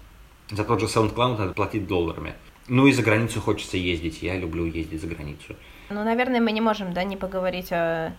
За 0.51 0.65
тот 0.65 0.81
же 0.81 0.87
SoundCloud 0.87 1.39
надо 1.39 1.53
платить 1.53 1.89
долларами. 1.89 2.35
Ну 2.69 2.87
и 2.87 2.93
за 2.93 3.03
границу 3.03 3.41
хочется 3.41 3.77
ездить, 3.77 4.23
я 4.23 4.39
люблю 4.39 4.65
ездить 4.65 5.01
за 5.01 5.09
границу. 5.09 5.57
Ну, 5.91 6.05
наверное, 6.05 6.41
мы 6.41 6.53
не 6.53 6.61
можем, 6.61 6.93
да, 6.93 7.03
не 7.05 7.17
поговорить 7.17 7.73
о 7.73 8.13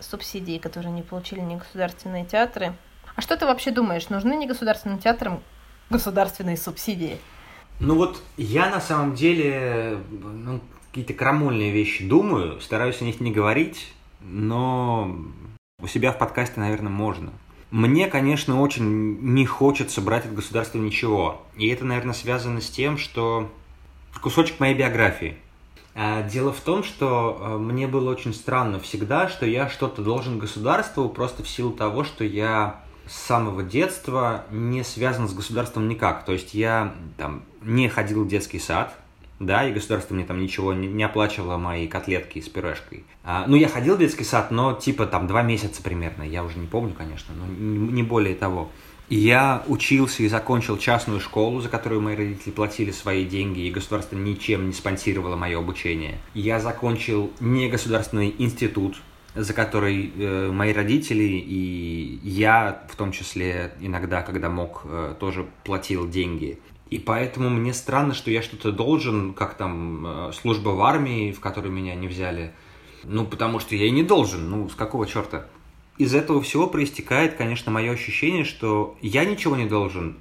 субсидии, 0.00 0.58
которые 0.58 0.92
не 0.92 1.02
получили 1.02 1.40
ни 1.40 1.56
государственные 1.56 2.24
театры. 2.24 2.74
А 3.16 3.20
что 3.20 3.36
ты 3.36 3.46
вообще 3.46 3.70
думаешь, 3.70 4.08
нужны 4.08 4.34
не 4.34 4.46
государственным 4.46 4.98
театрам 4.98 5.42
государственные 5.90 6.56
субсидии? 6.56 7.18
Ну 7.80 7.96
вот 7.96 8.22
я 8.36 8.70
на 8.70 8.80
самом 8.80 9.14
деле 9.14 9.98
ну, 10.10 10.60
какие-то 10.88 11.14
крамольные 11.14 11.72
вещи 11.72 12.06
думаю, 12.06 12.60
стараюсь 12.60 13.00
о 13.00 13.04
них 13.04 13.20
не 13.20 13.32
говорить, 13.32 13.92
но 14.20 15.16
у 15.80 15.86
себя 15.86 16.12
в 16.12 16.18
подкасте, 16.18 16.60
наверное, 16.60 16.90
можно. 16.90 17.32
Мне, 17.70 18.06
конечно, 18.06 18.60
очень 18.60 19.18
не 19.20 19.44
хочется 19.44 20.00
брать 20.00 20.26
от 20.26 20.34
государства 20.34 20.78
ничего. 20.78 21.42
И 21.56 21.66
это, 21.68 21.84
наверное, 21.84 22.14
связано 22.14 22.60
с 22.60 22.70
тем, 22.70 22.96
что 22.96 23.50
кусочек 24.22 24.60
моей 24.60 24.76
биографии. 24.76 25.36
А, 25.94 26.22
дело 26.22 26.52
в 26.52 26.60
том, 26.60 26.82
что 26.82 27.38
а, 27.40 27.58
мне 27.58 27.86
было 27.86 28.10
очень 28.10 28.34
странно 28.34 28.80
всегда, 28.80 29.28
что 29.28 29.46
я 29.46 29.68
что-то 29.68 30.02
должен 30.02 30.38
государству 30.38 31.08
просто 31.08 31.42
в 31.42 31.48
силу 31.48 31.70
того, 31.72 32.02
что 32.04 32.24
я 32.24 32.80
с 33.06 33.14
самого 33.14 33.62
детства 33.62 34.44
не 34.50 34.82
связан 34.82 35.28
с 35.28 35.34
государством 35.34 35.88
никак. 35.88 36.24
То 36.24 36.32
есть 36.32 36.54
я 36.54 36.94
там 37.16 37.44
не 37.62 37.88
ходил 37.88 38.24
в 38.24 38.28
детский 38.28 38.58
сад, 38.58 38.94
да, 39.38 39.68
и 39.68 39.72
государство 39.72 40.14
мне 40.14 40.24
там 40.24 40.40
ничего 40.40 40.72
не, 40.72 41.02
оплачивало 41.02 41.58
мои 41.58 41.86
котлетки 41.86 42.40
с 42.40 42.48
пюрешкой. 42.48 43.04
А, 43.22 43.44
ну, 43.46 43.56
я 43.56 43.68
ходил 43.68 43.96
в 43.96 43.98
детский 43.98 44.24
сад, 44.24 44.50
но 44.50 44.72
типа 44.72 45.06
там 45.06 45.26
два 45.26 45.42
месяца 45.42 45.82
примерно, 45.82 46.22
я 46.22 46.44
уже 46.44 46.58
не 46.58 46.66
помню, 46.66 46.94
конечно, 46.94 47.34
но 47.34 47.46
не, 47.46 47.92
не 47.92 48.02
более 48.02 48.34
того. 48.34 48.70
Я 49.10 49.62
учился 49.68 50.22
и 50.22 50.28
закончил 50.28 50.78
частную 50.78 51.20
школу, 51.20 51.60
за 51.60 51.68
которую 51.68 52.00
мои 52.00 52.16
родители 52.16 52.50
платили 52.50 52.90
свои 52.90 53.24
деньги, 53.24 53.60
и 53.60 53.70
государство 53.70 54.16
ничем 54.16 54.66
не 54.66 54.72
спонсировало 54.72 55.36
мое 55.36 55.58
обучение. 55.58 56.18
Я 56.32 56.58
закончил 56.58 57.30
негосударственный 57.38 58.34
институт, 58.38 58.96
за 59.34 59.52
который 59.52 60.12
э, 60.16 60.50
мои 60.50 60.72
родители 60.72 61.22
и 61.24 62.20
я, 62.22 62.84
в 62.88 62.96
том 62.96 63.12
числе 63.12 63.74
иногда, 63.80 64.22
когда 64.22 64.48
мог, 64.48 64.82
э, 64.84 65.14
тоже 65.18 65.46
платил 65.64 66.08
деньги. 66.08 66.58
И 66.88 66.98
поэтому 66.98 67.50
мне 67.50 67.74
странно, 67.74 68.14
что 68.14 68.30
я 68.30 68.40
что-то 68.40 68.70
должен, 68.72 69.34
как 69.34 69.54
там 69.54 70.06
э, 70.06 70.32
служба 70.32 70.70
в 70.70 70.82
армии, 70.82 71.32
в 71.32 71.40
которой 71.40 71.70
меня 71.70 71.94
не 71.94 72.08
взяли. 72.08 72.52
Ну, 73.02 73.26
потому 73.26 73.58
что 73.58 73.74
я 73.74 73.86
и 73.86 73.90
не 73.90 74.02
должен. 74.02 74.48
Ну, 74.48 74.68
с 74.68 74.74
какого 74.74 75.06
черта? 75.06 75.46
Из 75.96 76.14
этого 76.14 76.42
всего 76.42 76.66
проистекает, 76.66 77.34
конечно, 77.34 77.70
мое 77.70 77.92
ощущение, 77.92 78.44
что 78.44 78.96
я 79.00 79.24
ничего 79.24 79.56
не 79.56 79.66
должен, 79.66 80.16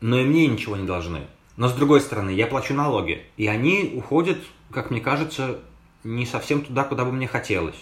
но 0.00 0.18
и 0.18 0.24
мне 0.24 0.46
ничего 0.46 0.76
не 0.76 0.86
должны. 0.86 1.26
Но 1.56 1.68
с 1.68 1.74
другой 1.74 2.00
стороны, 2.00 2.30
я 2.30 2.46
плачу 2.46 2.72
налоги, 2.72 3.22
и 3.36 3.46
они 3.46 3.92
уходят, 3.94 4.38
как 4.70 4.90
мне 4.90 5.00
кажется, 5.00 5.58
не 6.04 6.24
совсем 6.24 6.62
туда, 6.62 6.84
куда 6.84 7.04
бы 7.04 7.12
мне 7.12 7.26
хотелось. 7.26 7.76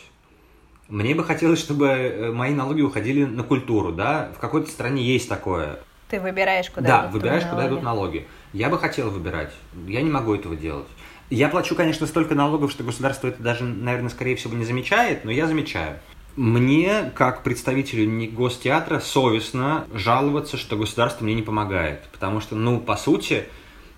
Мне 0.89 1.15
бы 1.15 1.25
хотелось, 1.25 1.61
чтобы 1.61 1.87
э, 1.87 2.33
мои 2.33 2.55
налоги 2.55 2.81
уходили 2.81 3.25
на 3.25 3.43
культуру, 3.43 3.93
да? 3.93 4.33
В 4.37 4.39
какой-то 4.39 4.71
стране 4.71 5.03
есть 5.03 5.29
такое. 5.29 5.81
Ты 6.09 6.21
выбираешь, 6.21 6.71
куда 6.71 6.89
да, 6.89 7.03
идут 7.03 7.15
выбираешь, 7.15 7.43
налоги. 7.43 7.57
куда 7.57 7.69
идут 7.69 7.83
налоги. 7.83 8.27
Я 8.53 8.71
бы 8.71 8.79
хотел 8.79 9.11
выбирать. 9.11 9.53
Я 9.87 10.03
не 10.03 10.11
могу 10.11 10.35
этого 10.35 10.55
делать. 10.55 10.87
Я 11.29 11.49
плачу, 11.49 11.75
конечно, 11.75 12.07
столько 12.07 12.37
налогов, 12.37 12.71
что 12.71 12.85
государство 12.85 13.27
это 13.27 13.43
даже, 13.43 13.65
наверное, 13.65 14.11
скорее 14.11 14.37
всего, 14.37 14.55
не 14.55 14.65
замечает, 14.65 15.25
но 15.25 15.33
я 15.33 15.49
замечаю. 15.49 15.99
Мне, 16.37 17.11
как 17.15 17.43
представителю 17.43 18.31
гостеатра, 18.31 19.01
совестно 19.01 19.87
жаловаться, 19.95 20.59
что 20.59 20.77
государство 20.77 21.25
мне 21.25 21.35
не 21.35 21.43
помогает. 21.43 22.03
Потому 22.13 22.41
что, 22.41 22.55
ну, 22.55 22.79
по 22.79 22.97
сути, 22.97 23.45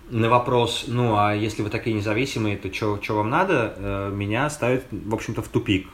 на 0.09 0.29
вопрос, 0.29 0.85
ну, 0.87 1.17
а 1.17 1.35
если 1.35 1.61
вы 1.61 1.69
такие 1.69 1.95
независимые, 1.95 2.55
то 2.55 2.73
что 2.73 2.97
вам 3.09 3.29
надо, 3.29 3.73
э, 3.75 4.11
меня 4.13 4.49
ставит, 4.49 4.85
в 4.89 5.13
общем-то, 5.13 5.41
в 5.41 5.49
тупик, 5.49 5.87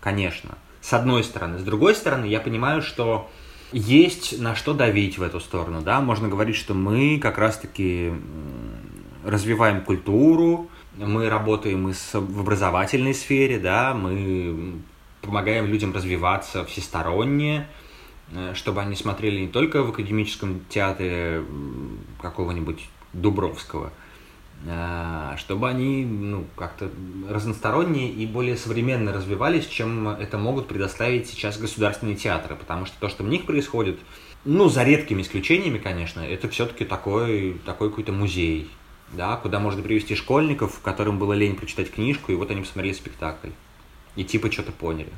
конечно. 0.00 0.56
С 0.80 0.94
одной 0.94 1.22
стороны. 1.22 1.58
С 1.58 1.62
другой 1.62 1.94
стороны, 1.94 2.24
я 2.24 2.40
понимаю, 2.40 2.80
что 2.80 3.30
есть 3.70 4.40
на 4.40 4.54
что 4.54 4.72
давить 4.72 5.18
в 5.18 5.22
эту 5.22 5.38
сторону, 5.38 5.82
да, 5.82 6.00
можно 6.00 6.28
говорить, 6.28 6.56
что 6.56 6.72
мы 6.72 7.18
как 7.20 7.36
раз-таки 7.36 8.12
развиваем 9.24 9.82
культуру, 9.82 10.70
мы 10.96 11.28
работаем 11.28 11.88
и 11.88 11.92
в 11.92 12.40
образовательной 12.40 13.14
сфере, 13.14 13.58
да, 13.58 13.94
мы 13.94 14.80
помогаем 15.22 15.66
людям 15.66 15.94
развиваться 15.94 16.64
всесторонне, 16.64 17.66
э, 18.32 18.52
чтобы 18.54 18.80
они 18.80 18.96
смотрели 18.96 19.40
не 19.40 19.48
только 19.48 19.82
в 19.82 19.90
академическом 19.90 20.64
театре 20.68 21.44
какого-нибудь 22.20 22.88
Дубровского, 23.12 23.92
а, 24.68 25.36
чтобы 25.38 25.68
они 25.68 26.04
ну, 26.04 26.44
как-то 26.54 26.90
разносторонние 27.28 28.10
и 28.10 28.26
более 28.26 28.56
современно 28.56 29.12
развивались, 29.12 29.66
чем 29.66 30.08
это 30.08 30.36
могут 30.36 30.68
предоставить 30.68 31.28
сейчас 31.28 31.58
государственные 31.58 32.16
театры. 32.16 32.56
Потому 32.56 32.84
что 32.86 32.94
то, 33.00 33.08
что 33.08 33.24
в 33.24 33.28
них 33.28 33.46
происходит, 33.46 33.98
ну, 34.44 34.68
за 34.68 34.84
редкими 34.84 35.22
исключениями, 35.22 35.78
конечно, 35.78 36.20
это 36.20 36.48
все-таки 36.48 36.84
такой, 36.84 37.58
такой 37.64 37.88
какой-то 37.88 38.12
музей, 38.12 38.70
да, 39.12 39.36
куда 39.36 39.60
можно 39.60 39.82
привести 39.82 40.14
школьников, 40.14 40.80
которым 40.80 41.18
было 41.18 41.32
лень 41.32 41.56
прочитать 41.56 41.90
книжку, 41.90 42.30
и 42.32 42.34
вот 42.34 42.50
они 42.50 42.60
посмотрели 42.60 42.92
спектакль. 42.92 43.48
И 44.16 44.24
типа 44.24 44.50
что-то 44.50 44.72
поняли 44.72 45.12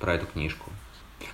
про 0.00 0.14
эту 0.14 0.26
книжку. 0.26 0.70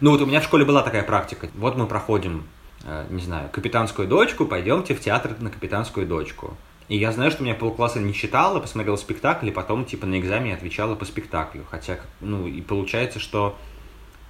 Ну 0.01 0.11
вот 0.11 0.21
у 0.21 0.27
меня 0.27 0.41
в 0.41 0.45
школе 0.45 0.65
была 0.65 0.83
такая 0.83 1.03
практика. 1.03 1.49
Вот 1.55 1.77
мы 1.77 1.87
проходим, 1.87 2.45
э, 2.85 3.07
не 3.11 3.23
знаю, 3.23 3.49
капитанскую 3.51 4.09
дочку, 4.09 4.47
пойдемте 4.47 4.95
в 4.95 5.01
театр 5.01 5.37
на 5.41 5.51
капитанскую 5.51 6.07
дочку. 6.07 6.57
И 6.89 6.97
я 6.97 7.13
знаю, 7.13 7.31
что 7.31 7.45
меня 7.45 7.55
полкласса 7.55 8.01
не 8.01 8.13
читала, 8.13 8.59
посмотрела 8.59 8.97
спектакль, 8.97 9.49
и 9.49 9.53
потом, 9.53 9.85
типа, 9.85 10.07
на 10.07 10.19
экзамене 10.19 10.55
отвечала 10.55 10.97
по 10.97 11.05
спектаклю. 11.05 11.65
Хотя, 11.71 12.01
ну, 12.21 12.49
и 12.49 12.61
получается, 12.61 13.21
что 13.21 13.57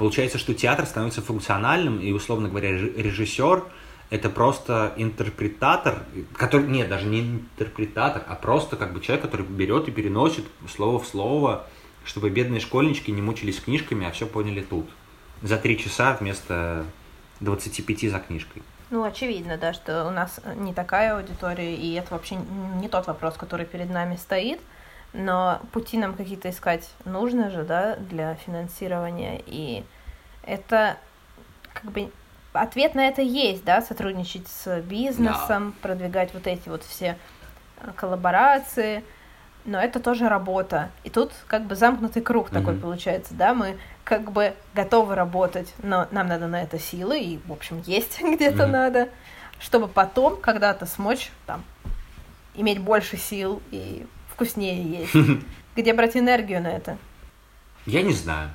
Получается, 0.01 0.39
что 0.39 0.55
театр 0.55 0.87
становится 0.87 1.21
функциональным, 1.21 2.01
и, 2.01 2.11
условно 2.13 2.49
говоря, 2.49 2.71
режиссер— 2.71 3.65
это 4.09 4.31
просто 4.31 4.95
интерпретатор, 4.97 6.05
который, 6.35 6.69
нет, 6.69 6.89
даже 6.89 7.05
не 7.05 7.21
интерпретатор, 7.21 8.23
а 8.27 8.35
просто 8.35 8.77
как 8.77 8.95
бы 8.95 9.03
человек, 9.03 9.27
который 9.27 9.45
берет 9.45 9.89
и 9.89 9.91
переносит 9.91 10.47
слово 10.75 10.99
в 10.99 11.07
слово, 11.07 11.67
чтобы 12.05 12.31
бедные 12.31 12.61
школьнички 12.61 13.11
не 13.11 13.23
мучились 13.23 13.61
книжками, 13.61 14.07
а 14.07 14.11
все 14.11 14.27
поняли 14.27 14.63
тут. 14.63 14.89
За 15.43 15.57
три 15.57 15.79
часа 15.79 16.17
вместо 16.19 16.85
25 17.41 18.11
за 18.11 18.19
книжкой. 18.19 18.63
Ну, 18.91 19.05
очевидно, 19.05 19.57
да, 19.57 19.73
что 19.73 20.07
у 20.07 20.11
нас 20.11 20.41
не 20.57 20.75
такая 20.75 21.17
аудитория, 21.17 21.75
и 21.77 21.95
это 21.95 22.13
вообще 22.15 22.37
не 22.81 22.89
тот 22.89 23.07
вопрос, 23.07 23.35
который 23.37 23.65
перед 23.65 23.89
нами 23.89 24.17
стоит, 24.17 24.61
но 25.13 25.61
пути 25.73 25.97
нам 25.97 26.15
какие-то 26.15 26.51
искать 26.51 26.91
нужно 27.05 27.51
же, 27.51 27.63
да, 27.63 27.97
для 27.97 28.35
финансирования, 28.35 29.43
и 29.47 29.85
это 30.43 30.97
как 31.73 31.93
бы 31.93 32.11
ответ 32.53 32.95
на 32.97 33.07
это 33.07 33.23
есть, 33.23 33.65
да, 33.65 33.81
сотрудничать 33.81 34.49
с 34.49 34.81
бизнесом, 34.81 35.71
да. 35.71 35.89
продвигать 35.89 36.35
вот 36.35 36.47
эти 36.47 36.69
вот 36.69 36.83
все 36.83 37.17
э, 37.81 37.91
коллаборации, 37.95 39.05
но 39.71 39.81
это 39.81 40.01
тоже 40.01 40.29
работа. 40.29 40.91
И 41.05 41.11
тут 41.11 41.31
как 41.47 41.65
бы 41.65 41.77
замкнутый 41.77 42.23
круг 42.23 42.49
mm-hmm. 42.49 42.53
такой 42.53 42.75
получается, 42.75 43.35
да, 43.35 43.55
мы 43.55 43.77
как 44.03 44.33
бы 44.33 44.55
готовы 44.75 45.15
работать, 45.15 45.73
но 45.81 46.09
нам 46.11 46.27
надо 46.27 46.49
на 46.49 46.61
это 46.61 46.81
силы, 46.81 47.21
и, 47.21 47.39
в 47.47 47.53
общем, 47.53 47.81
есть 47.87 48.21
где-то 48.21 48.65
mm-hmm. 48.65 48.67
надо, 48.67 49.09
чтобы 49.61 49.87
потом 49.87 50.37
когда-то 50.41 50.87
смочь 50.87 51.31
там 51.47 51.63
иметь 52.57 52.81
больше 52.81 53.17
сил 53.17 53.63
и 53.71 54.05
вкуснее 54.29 54.83
есть. 54.83 55.15
Где 55.77 55.95
брать 55.95 56.17
энергию 56.17 56.61
на 56.61 56.73
это? 56.73 56.99
Я 57.87 58.03
не 58.03 58.13
знаю. 58.13 58.51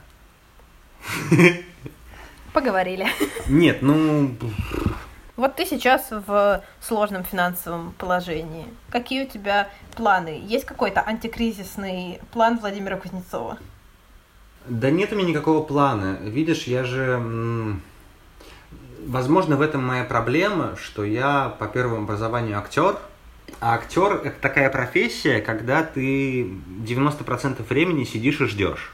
Поговорили. 2.52 3.08
Нет, 3.48 3.82
ну... 3.82 4.36
Вот 5.38 5.56
ты 5.56 5.66
сейчас 5.66 6.12
в 6.12 6.64
сложном 6.80 7.26
финансовом 7.26 7.94
положении. 7.98 8.66
Какие 8.90 9.26
у 9.26 9.30
тебя 9.30 9.70
планы? 9.96 10.42
Есть 10.42 10.66
какой-то 10.66 11.02
антикризисный 11.02 12.20
план 12.32 12.58
Владимира 12.60 12.96
Кузнецова? 12.96 13.58
Да 14.68 14.90
нет 14.90 15.12
у 15.12 15.16
меня 15.16 15.30
никакого 15.30 15.62
плана. 15.62 16.18
Видишь, 16.22 16.64
я 16.64 16.84
же... 16.84 17.22
Возможно, 19.06 19.58
в 19.58 19.62
этом 19.62 19.86
моя 19.86 20.04
проблема, 20.04 20.76
что 20.82 21.04
я 21.04 21.56
по 21.60 21.68
первому 21.68 22.04
образованию 22.04 22.58
актер, 22.58 22.98
а 23.60 23.76
актер 23.76 24.22
это 24.24 24.40
такая 24.42 24.70
профессия, 24.72 25.42
когда 25.42 25.84
ты 25.84 26.44
90% 26.44 27.64
времени 27.70 28.04
сидишь 28.04 28.42
и 28.42 28.46
ждешь 28.46 28.92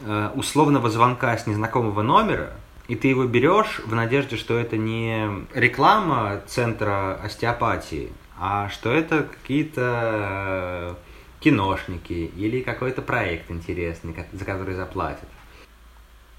э, 0.00 0.30
условного 0.34 0.90
звонка 0.90 1.36
с 1.38 1.46
незнакомого 1.46 2.02
номера, 2.02 2.54
и 2.88 2.96
ты 2.96 3.08
его 3.08 3.24
берешь 3.24 3.80
в 3.84 3.94
надежде, 3.94 4.36
что 4.36 4.58
это 4.58 4.76
не 4.76 5.46
реклама 5.54 6.42
центра 6.46 7.14
остеопатии, 7.22 8.12
а 8.38 8.68
что 8.68 8.90
это 8.92 9.22
какие-то 9.22 10.96
киношники 11.40 12.30
или 12.36 12.60
какой-то 12.60 13.02
проект 13.02 13.50
интересный, 13.50 14.14
за 14.32 14.44
который 14.44 14.74
заплатят. 14.74 15.28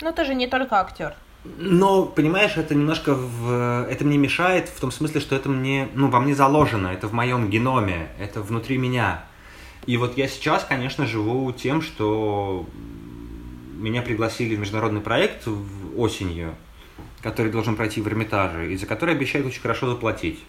Ну, 0.01 0.12
ты 0.12 0.25
же 0.25 0.34
не 0.34 0.47
только 0.47 0.79
актер. 0.79 1.13
Но, 1.58 2.06
понимаешь, 2.06 2.56
это 2.56 2.73
немножко 2.73 3.13
в... 3.13 3.86
это 3.89 4.06
мне 4.06 4.17
мешает 4.17 4.69
в 4.69 4.79
том 4.79 4.91
смысле, 4.91 5.19
что 5.19 5.36
это 5.36 5.49
мне, 5.49 5.89
ну, 5.93 6.10
во 6.10 6.21
мне 6.21 6.36
заложено, 6.36 6.88
это 6.88 7.08
в 7.08 7.13
моем 7.13 7.49
геноме, 7.49 8.08
это 8.17 8.41
внутри 8.41 8.77
меня. 8.77 9.23
И 9.86 9.97
вот 9.97 10.17
я 10.17 10.29
сейчас, 10.29 10.63
конечно, 10.63 11.06
живу 11.06 11.51
тем, 11.51 11.82
что 11.82 12.65
меня 13.73 14.01
пригласили 14.01 14.56
в 14.56 14.60
международный 14.60 15.01
проект 15.01 15.45
осенью, 15.95 16.56
который 17.21 17.51
должен 17.51 17.75
пройти 17.75 18.01
в 18.01 18.08
Эрмитаже, 18.08 18.71
и 18.71 18.77
за 18.77 18.86
который 18.86 19.15
обещают 19.15 19.47
очень 19.47 19.62
хорошо 19.62 19.89
заплатить 19.89 20.39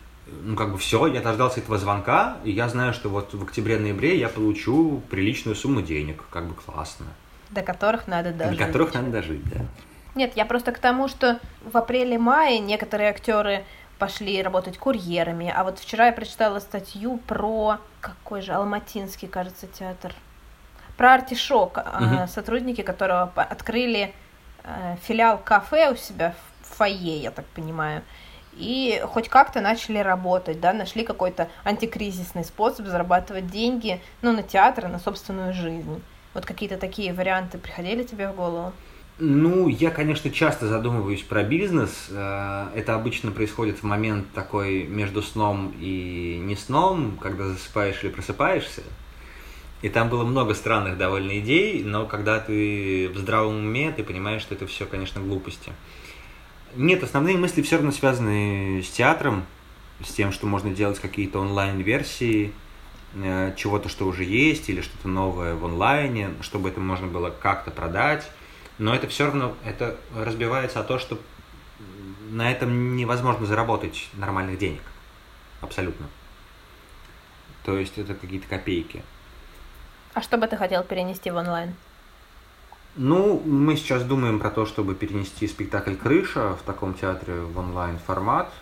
ну, 0.43 0.57
как 0.57 0.73
бы 0.73 0.79
все, 0.79 1.07
я 1.07 1.21
дождался 1.21 1.61
этого 1.61 1.79
звонка, 1.79 2.39
и 2.45 2.51
я 2.51 2.69
знаю, 2.69 2.95
что 2.95 3.09
вот 3.09 3.35
в 3.35 3.43
октябре-ноябре 3.43 4.19
я 4.19 4.29
получу 4.29 5.03
приличную 5.11 5.55
сумму 5.55 5.83
денег, 5.83 6.25
как 6.31 6.47
бы 6.47 6.55
классно. 6.55 7.07
До 7.51 7.63
которых 7.63 8.07
надо 8.09 8.33
дожить. 8.33 8.59
До 8.59 8.67
которых 8.67 8.95
надо 8.95 9.11
дожить, 9.11 9.45
да. 9.45 9.61
Нет, 10.15 10.33
я 10.37 10.45
просто 10.47 10.73
к 10.73 10.79
тому, 10.79 11.09
что 11.09 11.41
в 11.65 11.77
апреле-мае 11.77 12.59
некоторые 12.59 13.11
актеры 13.11 13.65
пошли 13.99 14.43
работать 14.43 14.79
курьерами, 14.79 15.53
а 15.55 15.65
вот 15.65 15.79
вчера 15.79 16.07
я 16.07 16.13
прочитала 16.13 16.59
статью 16.59 17.19
про 17.27 17.79
какой 18.01 18.41
же 18.41 18.53
Алматинский, 18.53 19.29
кажется, 19.29 19.67
театр, 19.67 20.15
про 20.97 21.15
артишок, 21.15 21.79
угу. 21.79 22.29
сотрудники 22.29 22.83
которого 22.83 23.33
открыли 23.35 24.15
филиал 25.03 25.39
кафе 25.39 25.91
у 25.93 25.97
себя 25.97 26.35
в 26.63 26.77
фойе, 26.77 27.19
я 27.19 27.31
так 27.31 27.47
понимаю, 27.47 28.03
и 28.57 29.03
хоть 29.07 29.29
как-то 29.29 29.61
начали 29.61 29.99
работать, 29.99 30.61
да, 30.61 30.73
нашли 30.73 31.05
какой-то 31.05 31.49
антикризисный 31.65 32.45
способ 32.45 32.87
зарабатывать 32.87 33.49
деньги, 33.49 34.01
ну, 34.23 34.33
на 34.33 34.43
театр, 34.43 34.89
на 34.89 34.99
собственную 34.99 35.53
жизнь. 35.53 36.03
Вот 36.35 36.47
какие-то 36.47 36.77
такие 36.77 37.13
варианты 37.13 37.59
приходили 37.59 38.03
тебе 38.05 38.29
в 38.29 38.37
голову? 38.37 38.73
Ну, 39.19 39.69
я, 39.69 39.91
конечно, 39.91 40.31
часто 40.31 40.67
задумываюсь 40.67 41.23
про 41.23 41.45
бизнес. 41.45 42.09
Э, 42.11 42.67
это 42.75 42.97
обычно 42.97 43.31
происходит 43.31 43.79
в 43.79 43.85
момент 43.85 44.27
такой 44.35 44.85
между 44.85 45.23
сном 45.23 45.73
и 45.79 46.41
не 46.43 46.57
сном, 46.57 47.17
когда 47.21 47.45
засыпаешь 47.45 48.03
или 48.03 48.11
просыпаешься. 48.11 48.83
И 49.85 49.91
там 49.91 50.09
было 50.09 50.25
много 50.25 50.55
странных 50.55 50.97
довольно 50.97 51.39
идей, 51.41 51.85
но 51.85 52.07
когда 52.07 52.41
ты 52.41 53.11
в 53.13 53.19
здравом 53.19 53.57
уме, 53.57 53.93
ты 53.93 54.03
понимаешь, 54.03 54.41
что 54.41 54.55
это 54.55 54.67
все, 54.67 54.87
конечно, 54.87 55.21
глупости. 55.21 55.73
Нет, 56.75 57.03
основные 57.03 57.37
мысли 57.37 57.61
все 57.61 57.77
равно 57.77 57.93
связаны 57.93 58.83
с 58.83 58.89
театром, 58.89 59.45
с 60.03 60.11
тем, 60.11 60.33
что 60.33 60.47
можно 60.47 60.71
делать 60.71 60.99
какие-то 60.99 61.39
онлайн-версии 61.39 62.55
э, 63.13 63.53
чего-то, 63.59 63.91
что 63.91 64.07
уже 64.07 64.25
есть, 64.25 64.71
или 64.71 64.81
что-то 64.81 65.07
новое 65.07 65.55
в 65.55 65.67
онлайне, 65.67 66.31
чтобы 66.41 66.71
это 66.71 66.81
можно 66.81 67.07
было 67.07 67.29
как-то 67.29 67.71
продать. 67.71 68.27
Но 68.79 68.95
это 68.95 69.07
все 69.09 69.27
равно 69.27 69.55
это 69.67 69.99
разбивается 70.17 70.81
о 70.81 70.85
том, 70.85 70.99
что 70.99 71.21
на 72.31 72.51
этом 72.51 72.97
невозможно 72.97 73.45
заработать 73.45 74.09
нормальных 74.15 74.59
денег. 74.59 74.81
Абсолютно. 75.61 76.07
То 77.67 77.77
есть 77.77 77.99
это 77.99 78.15
какие-то 78.15 78.49
копейки. 78.49 79.03
А 80.15 80.23
что 80.23 80.39
бы 80.39 80.47
ты 80.47 80.57
хотел 80.57 80.85
перенести 80.85 81.31
в 81.31 81.37
онлайн? 81.37 81.75
Ну, 82.97 83.43
мы 83.45 83.75
сейчас 83.75 84.05
думаем 84.05 84.39
про 84.39 84.51
то, 84.51 84.65
чтобы 84.65 84.95
перенести 84.95 85.49
спектакль 85.49 85.97
«Крыша» 85.97 86.55
в 86.55 86.63
таком 86.63 86.95
театре 86.95 87.41
в 87.41 87.59
онлайн-формат. 87.59 88.53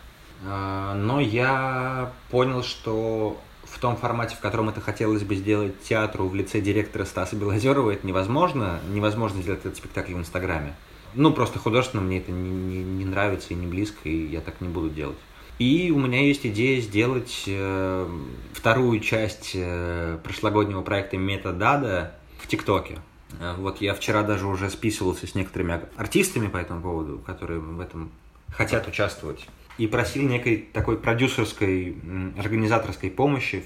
А, 0.47 0.95
но 0.95 1.21
я 1.21 2.11
понял, 2.31 2.63
что 2.63 3.39
в 3.65 3.79
том 3.79 3.97
формате, 3.97 4.35
в 4.35 4.41
котором 4.41 4.71
это 4.71 4.81
хотелось 4.81 5.23
бы 5.23 5.35
сделать 5.35 5.83
театру 5.83 6.27
в 6.27 6.35
лице 6.35 6.63
директора 6.63 7.05
Стаса 7.05 7.37
Белозерова, 7.37 7.91
это 7.91 8.07
невозможно. 8.07 8.81
Невозможно 8.89 9.43
сделать 9.43 9.61
этот 9.61 9.77
спектакль 9.77 10.15
в 10.15 10.19
Инстаграме. 10.19 10.75
Ну, 11.15 11.35
просто 11.35 11.59
художественно 11.59 12.03
мне 12.03 12.19
это 12.19 12.33
не, 12.33 12.51
не, 12.51 12.83
не 12.83 13.05
нравится 13.05 13.49
и 13.51 13.55
не 13.55 13.67
близко, 13.67 14.09
и 14.09 14.27
я 14.29 14.41
так 14.41 14.63
не 14.63 14.69
буду 14.69 14.89
делать. 14.89 15.19
И 15.63 15.93
у 15.93 15.99
меня 16.01 16.21
есть 16.21 16.45
идея 16.45 16.81
сделать 16.81 17.45
э, 17.47 18.09
вторую 18.53 18.99
часть 18.99 19.53
э, 19.55 20.19
прошлогоднего 20.25 20.83
проекта 20.83 21.17
«Метадада» 21.17 22.17
в 22.39 22.49
ТикТоке. 22.49 22.99
Э, 23.39 23.55
вот 23.57 23.81
я 23.81 23.95
вчера 23.95 24.25
даже 24.25 24.49
уже 24.49 24.69
списывался 24.71 25.29
с 25.29 25.37
некоторыми 25.37 25.83
артистами 25.95 26.49
по 26.49 26.57
этому 26.57 26.83
поводу, 26.83 27.21
которые 27.21 27.61
в 27.61 27.79
этом 27.79 28.11
хотят 28.49 28.89
участвовать. 28.89 29.47
И 29.79 29.87
просил 29.87 30.25
некой 30.25 30.69
такой 30.73 30.99
продюсерской, 30.99 31.97
организаторской 32.37 33.13
помощи 33.13 33.63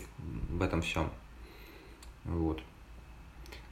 в 0.50 0.61
этом 0.61 0.82
всем. 0.82 1.09
Вот. 2.26 2.61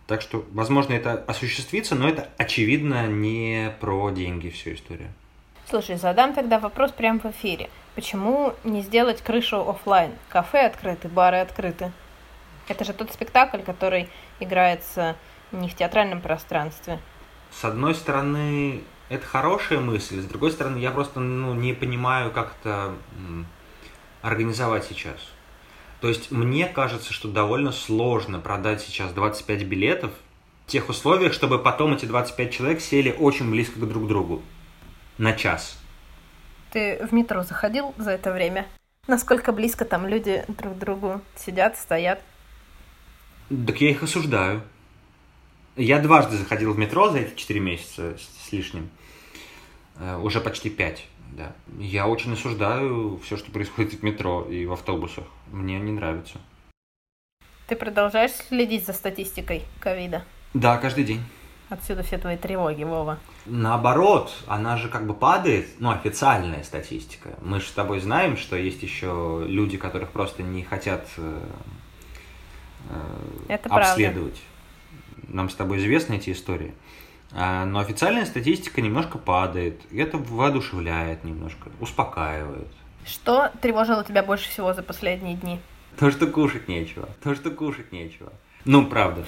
Так 0.07 0.23
что, 0.23 0.47
возможно, 0.53 0.95
это 0.95 1.13
осуществится, 1.13 1.95
но 1.95 2.09
это, 2.09 2.31
очевидно, 2.39 3.07
не 3.07 3.77
про 3.81 4.11
деньги 4.13 4.49
всю 4.49 4.73
историю. 4.73 5.13
Слушай, 5.69 5.97
задам 5.97 6.35
тогда 6.35 6.59
вопрос 6.59 6.93
прямо 6.93 7.19
в 7.21 7.25
эфире. 7.27 7.71
Почему 7.95 8.53
не 8.65 8.83
сделать 8.83 9.23
крышу 9.23 9.67
офлайн? 9.67 10.13
Кафе 10.29 10.67
открыты, 10.67 11.09
бары 11.09 11.39
открыты. 11.39 11.91
Это 12.69 12.85
же 12.85 12.93
тот 12.93 13.11
спектакль, 13.13 13.63
который 13.63 14.11
играется 14.41 15.17
не 15.53 15.69
в 15.69 15.75
театральном 15.75 16.21
пространстве. 16.21 17.01
С 17.51 17.65
одной 17.65 17.95
стороны, 17.95 18.83
это 19.09 19.27
хорошая 19.27 19.81
мысль, 19.81 20.21
с 20.21 20.27
другой 20.27 20.51
стороны, 20.51 20.79
я 20.79 20.91
просто 20.91 21.21
ну, 21.21 21.55
не 21.55 21.73
понимаю, 21.73 22.31
как 22.31 22.57
это 22.61 22.95
организовать 24.21 24.85
сейчас. 24.85 25.17
То 26.01 26.09
есть 26.09 26.31
мне 26.31 26.67
кажется, 26.67 27.15
что 27.15 27.29
довольно 27.29 27.73
сложно 27.73 28.39
продать 28.39 28.83
сейчас 28.83 29.13
25 29.13 29.63
билетов 29.63 30.11
в 30.67 30.71
тех 30.71 30.91
условиях, 30.91 31.33
чтобы 31.33 31.59
потом 31.59 31.95
эти 31.95 32.05
25 32.05 32.53
человек 32.53 32.81
сели 32.83 33.15
очень 33.19 33.51
близко 33.51 33.79
друг 33.79 34.05
к 34.05 34.07
другу 34.09 34.43
на 35.19 35.33
час. 35.33 35.79
Ты 36.71 37.05
в 37.07 37.13
метро 37.13 37.43
заходил 37.43 37.95
за 37.99 38.13
это 38.13 38.33
время? 38.33 38.67
Насколько 39.07 39.53
близко 39.53 39.85
там 39.85 40.07
люди 40.07 40.45
друг 40.49 40.75
к 40.75 40.79
другу 40.79 41.21
сидят, 41.37 41.77
стоят? 41.77 42.21
Так 43.49 43.81
я 43.81 43.91
их 43.91 44.03
осуждаю. 44.03 44.63
Я 45.77 46.01
дважды 46.01 46.37
заходил 46.37 46.73
в 46.73 46.79
метро 46.79 47.11
за 47.11 47.19
эти 47.19 47.37
4 47.37 47.61
месяца 47.61 48.17
с, 48.17 48.53
лишним. 48.53 48.91
Э, 49.97 50.17
уже 50.17 50.41
почти 50.41 50.71
5, 50.71 51.07
да. 51.33 51.53
Я 51.79 52.07
очень 52.07 52.33
осуждаю 52.33 53.21
все, 53.25 53.37
что 53.37 53.51
происходит 53.51 53.95
в 53.95 54.03
метро 54.03 54.43
и 54.43 54.67
в 54.67 54.73
автобусах. 54.73 55.25
Мне 55.51 55.79
не 55.81 55.93
нравится. 55.93 56.39
Ты 57.67 57.77
продолжаешь 57.77 58.33
следить 58.33 58.87
за 58.87 58.93
статистикой 58.93 59.65
ковида? 59.81 60.25
Да, 60.55 60.79
каждый 60.79 61.05
день. 61.05 61.21
Отсюда 61.71 62.03
все 62.03 62.19
твои 62.19 62.37
тревоги, 62.37 62.85
Вова. 62.85 63.19
Наоборот, 63.47 64.33
она 64.47 64.77
же 64.77 64.89
как 64.89 65.07
бы 65.07 65.15
падает, 65.15 65.67
ну, 65.79 65.91
официальная 65.91 66.63
статистика. 66.63 67.31
Мы 67.43 67.61
же 67.61 67.67
с 67.67 67.73
тобой 67.73 68.01
знаем, 68.01 68.37
что 68.37 68.57
есть 68.57 68.83
еще 68.83 69.45
люди, 69.47 69.79
которых 69.79 70.11
просто 70.11 70.43
не 70.43 70.63
хотят 70.63 71.07
э, 71.17 71.41
э, 72.91 72.95
Это 73.49 73.69
обследовать. 73.71 74.41
Правда. 75.17 75.35
Нам 75.37 75.49
с 75.49 75.55
тобой 75.55 75.79
известны 75.79 76.15
эти 76.15 76.31
истории. 76.31 76.75
А, 77.33 77.65
но 77.65 77.81
официальная 77.81 78.27
статистика 78.27 78.81
немножко 78.81 79.19
падает. 79.19 79.81
И 79.91 79.99
это 79.99 80.19
воодушевляет 80.19 81.25
немножко, 81.25 81.71
успокаивает. 81.81 82.69
Что 83.07 83.51
тревожило 83.61 84.05
тебя 84.05 84.23
больше 84.23 84.49
всего 84.49 84.73
за 84.73 84.83
последние 84.83 85.35
дни? 85.37 85.61
То, 85.99 86.11
что 86.11 86.27
кушать 86.27 86.69
нечего. 86.69 87.09
То, 87.23 87.35
что 87.35 87.51
кушать 87.51 87.91
нечего. 87.93 88.33
Ну, 88.65 88.87
правда. 88.87 89.25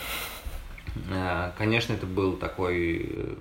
Э, 1.10 1.52
конечно, 1.56 1.92
это 1.92 2.06
был 2.06 2.36
такой... 2.36 3.10
Э, 3.12 3.34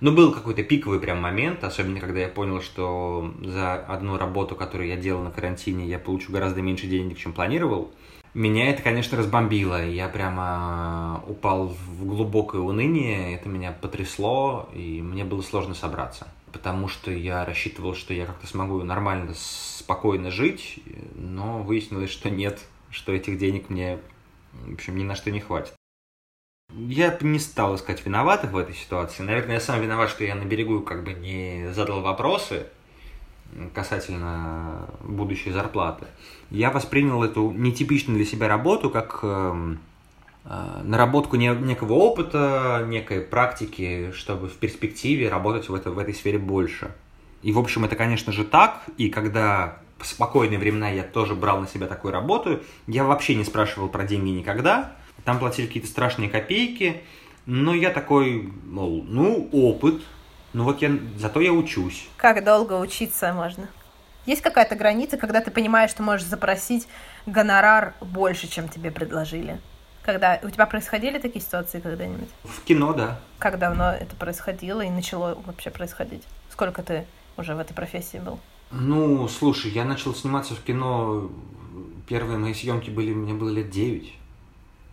ну, 0.00 0.12
был 0.12 0.32
какой-то 0.32 0.62
пиковый 0.62 1.00
прям 1.00 1.20
момент, 1.20 1.64
особенно 1.64 1.98
когда 1.98 2.20
я 2.20 2.28
понял, 2.28 2.62
что 2.62 3.34
за 3.42 3.74
одну 3.74 4.16
работу, 4.16 4.54
которую 4.54 4.88
я 4.88 4.96
делал 4.96 5.22
на 5.22 5.30
карантине, 5.30 5.86
я 5.86 5.98
получу 5.98 6.30
гораздо 6.30 6.62
меньше 6.62 6.86
денег, 6.86 7.18
чем 7.18 7.32
планировал. 7.32 7.90
Меня 8.34 8.70
это, 8.70 8.82
конечно, 8.82 9.18
разбомбило. 9.18 9.84
Я 9.84 10.08
прямо 10.08 11.24
упал 11.26 11.68
в 11.68 12.06
глубокое 12.06 12.60
уныние, 12.60 13.34
это 13.34 13.48
меня 13.48 13.72
потрясло, 13.72 14.68
и 14.72 15.02
мне 15.02 15.24
было 15.24 15.42
сложно 15.42 15.74
собраться. 15.74 16.28
Потому 16.52 16.88
что 16.88 17.10
я 17.10 17.44
рассчитывал, 17.44 17.94
что 17.94 18.14
я 18.14 18.26
как-то 18.26 18.46
смогу 18.46 18.82
нормально, 18.84 19.32
спокойно 19.34 20.30
жить, 20.30 20.80
но 21.14 21.62
выяснилось, 21.62 22.10
что 22.10 22.30
нет, 22.30 22.60
что 22.90 23.12
этих 23.12 23.38
денег 23.38 23.70
мне, 23.70 23.98
в 24.52 24.74
общем, 24.74 24.96
ни 24.96 25.02
на 25.04 25.16
что 25.16 25.30
не 25.30 25.40
хватит. 25.40 25.77
Я 26.76 27.16
не 27.22 27.38
стал 27.38 27.76
искать 27.76 28.04
виноватых 28.04 28.52
в 28.52 28.56
этой 28.56 28.74
ситуации. 28.74 29.22
Наверное, 29.22 29.54
я 29.54 29.60
сам 29.60 29.80
виноват, 29.80 30.10
что 30.10 30.24
я 30.24 30.34
на 30.34 30.44
берегу 30.44 30.80
как 30.82 31.02
бы 31.02 31.12
не 31.12 31.72
задал 31.72 32.02
вопросы 32.02 32.66
касательно 33.74 34.88
будущей 35.02 35.50
зарплаты. 35.50 36.06
Я 36.50 36.70
воспринял 36.70 37.22
эту 37.22 37.50
нетипичную 37.50 38.18
для 38.18 38.26
себя 38.26 38.46
работу 38.46 38.90
как 38.90 39.20
э, 39.22 39.74
э, 40.44 40.80
наработку 40.84 41.36
не, 41.36 41.48
некого 41.48 41.94
опыта, 41.94 42.84
некой 42.86 43.22
практики, 43.22 44.12
чтобы 44.14 44.48
в 44.48 44.56
перспективе 44.58 45.30
работать 45.30 45.70
в, 45.70 45.74
это, 45.74 45.90
в 45.90 45.98
этой 45.98 46.14
сфере 46.14 46.38
больше. 46.38 46.94
И, 47.42 47.50
в 47.50 47.58
общем, 47.58 47.86
это, 47.86 47.96
конечно 47.96 48.30
же, 48.30 48.44
так. 48.44 48.82
И 48.98 49.08
когда 49.08 49.78
в 49.98 50.06
спокойные 50.06 50.58
времена 50.58 50.90
я 50.90 51.02
тоже 51.02 51.34
брал 51.34 51.60
на 51.60 51.66
себя 51.66 51.86
такую 51.86 52.12
работу, 52.12 52.60
я 52.86 53.04
вообще 53.04 53.34
не 53.34 53.44
спрашивал 53.44 53.88
про 53.88 54.04
деньги 54.04 54.28
никогда– 54.28 54.92
там 55.28 55.38
платили 55.38 55.66
какие-то 55.66 55.90
страшные 55.90 56.30
копейки, 56.30 57.02
но 57.44 57.74
я 57.74 57.90
такой, 57.90 58.50
мол, 58.64 59.04
ну, 59.06 59.46
опыт, 59.52 60.00
ну 60.54 60.64
вот 60.64 60.80
я, 60.80 60.98
зато 61.18 61.42
я 61.42 61.52
учусь. 61.52 62.08
Как 62.16 62.42
долго 62.42 62.72
учиться 62.72 63.34
можно? 63.34 63.68
Есть 64.24 64.40
какая-то 64.40 64.74
граница, 64.74 65.18
когда 65.18 65.42
ты 65.42 65.50
понимаешь, 65.50 65.90
что 65.90 66.02
можешь 66.02 66.26
запросить 66.26 66.88
гонорар 67.26 67.92
больше, 68.00 68.48
чем 68.48 68.70
тебе 68.70 68.90
предложили? 68.90 69.60
Когда 70.00 70.40
у 70.42 70.48
тебя 70.48 70.64
происходили 70.64 71.18
такие 71.18 71.44
ситуации 71.44 71.80
когда-нибудь? 71.80 72.30
В 72.44 72.62
кино, 72.62 72.94
да. 72.94 73.20
Как 73.38 73.58
давно 73.58 73.92
это 73.92 74.16
происходило 74.16 74.80
и 74.80 74.88
начало 74.88 75.38
вообще 75.44 75.68
происходить? 75.68 76.22
Сколько 76.50 76.82
ты 76.82 77.04
уже 77.36 77.54
в 77.54 77.58
этой 77.58 77.74
профессии 77.74 78.16
был? 78.16 78.40
Ну, 78.70 79.28
слушай, 79.28 79.70
я 79.72 79.84
начал 79.84 80.14
сниматься 80.14 80.54
в 80.54 80.62
кино. 80.62 81.30
Первые 82.08 82.38
мои 82.38 82.54
съемки 82.54 82.88
были, 82.88 83.12
мне 83.12 83.34
было 83.34 83.50
лет 83.50 83.68
девять. 83.68 84.14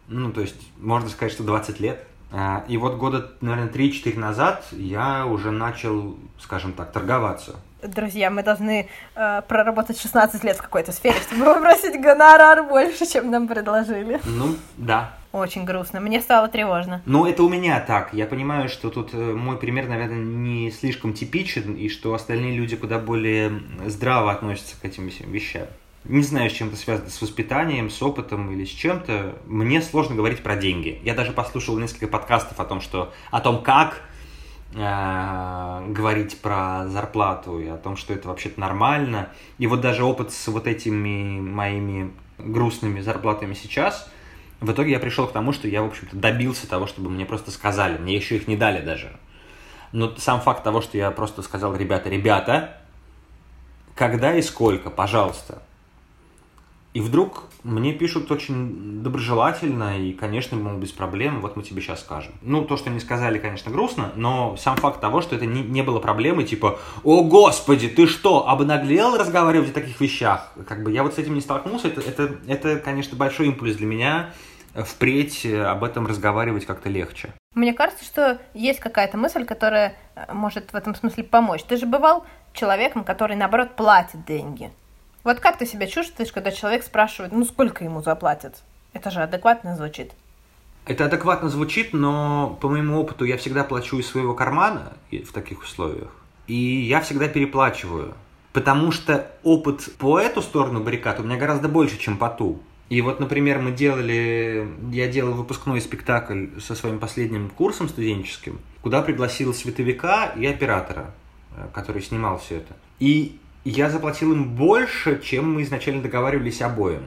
Ну, 0.07 0.31
то 0.31 0.41
есть, 0.41 0.55
можно 0.77 1.09
сказать, 1.09 1.33
что 1.33 1.43
20 1.43 1.79
лет. 1.79 2.03
А, 2.31 2.65
и 2.67 2.77
вот 2.77 2.95
года, 2.95 3.31
наверное, 3.41 3.71
3-4 3.71 4.19
назад 4.19 4.65
я 4.71 5.25
уже 5.25 5.51
начал, 5.51 6.17
скажем 6.39 6.73
так, 6.73 6.91
торговаться. 6.91 7.55
Друзья, 7.81 8.31
мы 8.31 8.41
должны 8.43 8.89
э, 9.15 9.41
проработать 9.47 9.99
16 9.99 10.43
лет 10.43 10.57
в 10.57 10.61
какой-то 10.61 10.91
сфере, 10.91 11.15
чтобы 11.27 11.45
попросить 11.45 12.01
гонорар 12.01 12.63
больше, 12.63 13.05
чем 13.05 13.29
нам 13.29 13.47
предложили. 13.47 14.19
Ну, 14.25 14.55
да. 14.77 15.13
Очень 15.31 15.65
грустно. 15.65 15.99
Мне 15.99 16.21
стало 16.21 16.47
тревожно. 16.47 17.01
Ну, 17.05 17.25
это 17.25 17.43
у 17.43 17.49
меня 17.49 17.79
так. 17.81 18.13
Я 18.13 18.25
понимаю, 18.25 18.69
что 18.69 18.89
тут 18.89 19.13
э, 19.13 19.17
мой 19.17 19.57
пример, 19.57 19.87
наверное, 19.87 20.17
не 20.17 20.71
слишком 20.71 21.13
типичен, 21.13 21.75
и 21.75 21.89
что 21.89 22.13
остальные 22.13 22.57
люди 22.57 22.75
куда 22.75 22.99
более 22.99 23.61
здраво 23.85 24.31
относятся 24.31 24.75
к 24.81 24.85
этим 24.85 25.07
вещам 25.07 25.67
не 26.07 26.21
знаю, 26.21 26.49
с 26.49 26.53
чем 26.53 26.67
это 26.67 26.77
связано, 26.77 27.09
с 27.09 27.21
воспитанием, 27.21 27.89
с 27.89 28.01
опытом 28.01 28.51
или 28.51 28.65
с 28.65 28.69
чем-то, 28.69 29.35
мне 29.45 29.81
сложно 29.81 30.15
говорить 30.15 30.43
про 30.43 30.55
деньги. 30.55 30.99
Я 31.03 31.15
даже 31.15 31.31
послушал 31.31 31.77
несколько 31.77 32.07
подкастов 32.07 32.59
о 32.59 32.65
том, 32.65 32.81
что, 32.81 33.11
о 33.31 33.41
том, 33.41 33.63
как 33.63 34.01
э, 34.73 35.85
говорить 35.89 36.39
про 36.41 36.87
зарплату 36.87 37.59
и 37.59 37.67
о 37.67 37.77
том, 37.77 37.97
что 37.97 38.13
это 38.13 38.27
вообще-то 38.27 38.59
нормально. 38.59 39.29
И 39.57 39.67
вот 39.67 39.81
даже 39.81 40.03
опыт 40.03 40.31
с 40.31 40.47
вот 40.47 40.67
этими 40.67 41.39
моими 41.39 42.11
грустными 42.37 43.01
зарплатами 43.01 43.53
сейчас, 43.53 44.09
в 44.59 44.71
итоге 44.71 44.91
я 44.91 44.99
пришел 44.99 45.27
к 45.27 45.31
тому, 45.31 45.53
что 45.53 45.67
я, 45.67 45.81
в 45.81 45.87
общем-то, 45.87 46.15
добился 46.15 46.69
того, 46.69 46.87
чтобы 46.87 47.09
мне 47.09 47.25
просто 47.25 47.51
сказали. 47.51 47.97
Мне 47.97 48.15
еще 48.15 48.35
их 48.35 48.47
не 48.47 48.55
дали 48.55 48.83
даже. 48.83 49.17
Но 49.91 50.15
сам 50.17 50.41
факт 50.41 50.63
того, 50.63 50.81
что 50.81 50.97
я 50.97 51.09
просто 51.11 51.41
сказал, 51.41 51.75
ребята, 51.75 52.09
ребята, 52.09 52.77
когда 53.95 54.35
и 54.35 54.41
сколько, 54.41 54.89
пожалуйста, 54.89 55.61
и 56.95 57.01
вдруг 57.01 57.43
мне 57.63 57.91
пишут 57.91 58.31
очень 58.31 59.03
доброжелательно 59.03 59.99
и, 59.99 60.13
конечно, 60.13 60.55
мол, 60.55 60.77
без 60.77 60.93
проблем, 60.93 61.41
вот 61.41 61.57
мы 61.57 61.61
тебе 61.61 61.81
сейчас 61.81 61.99
скажем. 61.99 62.31
Ну, 62.41 62.63
то, 62.63 62.77
что 62.77 62.89
они 62.89 63.01
сказали, 63.01 63.37
конечно, 63.37 63.69
грустно, 63.69 64.13
но 64.15 64.55
сам 64.55 64.77
факт 64.77 65.01
того, 65.01 65.19
что 65.21 65.35
это 65.35 65.45
не, 65.45 65.61
не 65.61 65.81
было 65.81 65.99
проблемы, 65.99 66.45
типа, 66.45 66.79
о, 67.03 67.23
господи, 67.25 67.89
ты 67.89 68.07
что, 68.07 68.47
обнаглел 68.47 69.17
разговаривать 69.17 69.71
о 69.71 69.73
таких 69.73 69.99
вещах? 69.99 70.53
Как 70.65 70.83
бы 70.83 70.91
я 70.93 71.03
вот 71.03 71.15
с 71.15 71.17
этим 71.17 71.33
не 71.33 71.41
столкнулся, 71.41 71.89
это, 71.89 71.99
это, 71.99 72.37
это 72.47 72.77
конечно, 72.77 73.17
большой 73.17 73.47
импульс 73.47 73.75
для 73.75 73.87
меня, 73.87 74.29
впредь 74.73 75.45
об 75.45 75.83
этом 75.83 76.07
разговаривать 76.07 76.65
как-то 76.65 76.87
легче. 76.87 77.33
Мне 77.55 77.73
кажется, 77.73 78.05
что 78.05 78.39
есть 78.53 78.79
какая-то 78.79 79.17
мысль, 79.17 79.43
которая 79.43 79.97
э, 80.15 80.31
может 80.31 80.71
в 80.71 80.75
этом 80.75 80.95
смысле 80.95 81.25
помочь. 81.25 81.63
Ты 81.63 81.75
же 81.75 81.87
бывал 81.87 82.25
человеком, 82.53 83.03
который, 83.03 83.35
наоборот, 83.35 83.75
платит 83.75 84.25
деньги. 84.25 84.71
Вот 85.25 85.39
как 85.39 85.57
ты 85.57 85.65
себя 85.65 85.87
чувствуешь, 85.87 86.31
когда 86.31 86.51
человек 86.51 86.83
спрашивает, 86.83 87.33
ну 87.33 87.43
сколько 87.45 87.83
ему 87.83 88.03
заплатят? 88.03 88.61
Это 88.93 89.09
же 89.09 89.23
адекватно 89.23 89.75
звучит. 89.75 90.11
Это 90.85 91.05
адекватно 91.05 91.49
звучит, 91.49 91.93
но 91.93 92.55
по 92.61 92.69
моему 92.69 92.99
опыту 92.99 93.25
я 93.25 93.37
всегда 93.37 93.63
плачу 93.63 93.97
из 93.97 94.07
своего 94.07 94.35
кармана 94.35 94.93
в 95.11 95.31
таких 95.33 95.63
условиях. 95.63 96.11
И 96.45 96.53
я 96.53 97.01
всегда 97.01 97.27
переплачиваю. 97.27 98.13
Потому 98.53 98.91
что 98.91 99.31
опыт 99.41 99.89
по 99.97 100.19
эту 100.19 100.43
сторону 100.43 100.83
баррикад 100.83 101.19
у 101.19 101.23
меня 101.23 101.37
гораздо 101.37 101.69
больше, 101.69 101.97
чем 101.97 102.17
по 102.17 102.29
ту. 102.29 102.61
И 102.89 103.01
вот, 103.01 103.19
например, 103.19 103.57
мы 103.57 103.71
делали, 103.71 104.67
я 104.91 105.07
делал 105.07 105.33
выпускной 105.33 105.81
спектакль 105.81 106.49
со 106.59 106.75
своим 106.75 106.99
последним 106.99 107.49
курсом 107.49 107.89
студенческим, 107.89 108.59
куда 108.83 109.01
пригласил 109.01 109.55
световика 109.55 110.27
и 110.27 110.45
оператора, 110.45 111.15
э, 111.57 111.67
который 111.73 112.03
снимал 112.03 112.37
все 112.37 112.57
это. 112.57 112.75
И 112.99 113.39
я 113.65 113.89
заплатил 113.89 114.31
им 114.31 114.55
больше, 114.55 115.21
чем 115.21 115.55
мы 115.55 115.63
изначально 115.63 116.01
договаривались 116.01 116.61
обоим. 116.61 117.03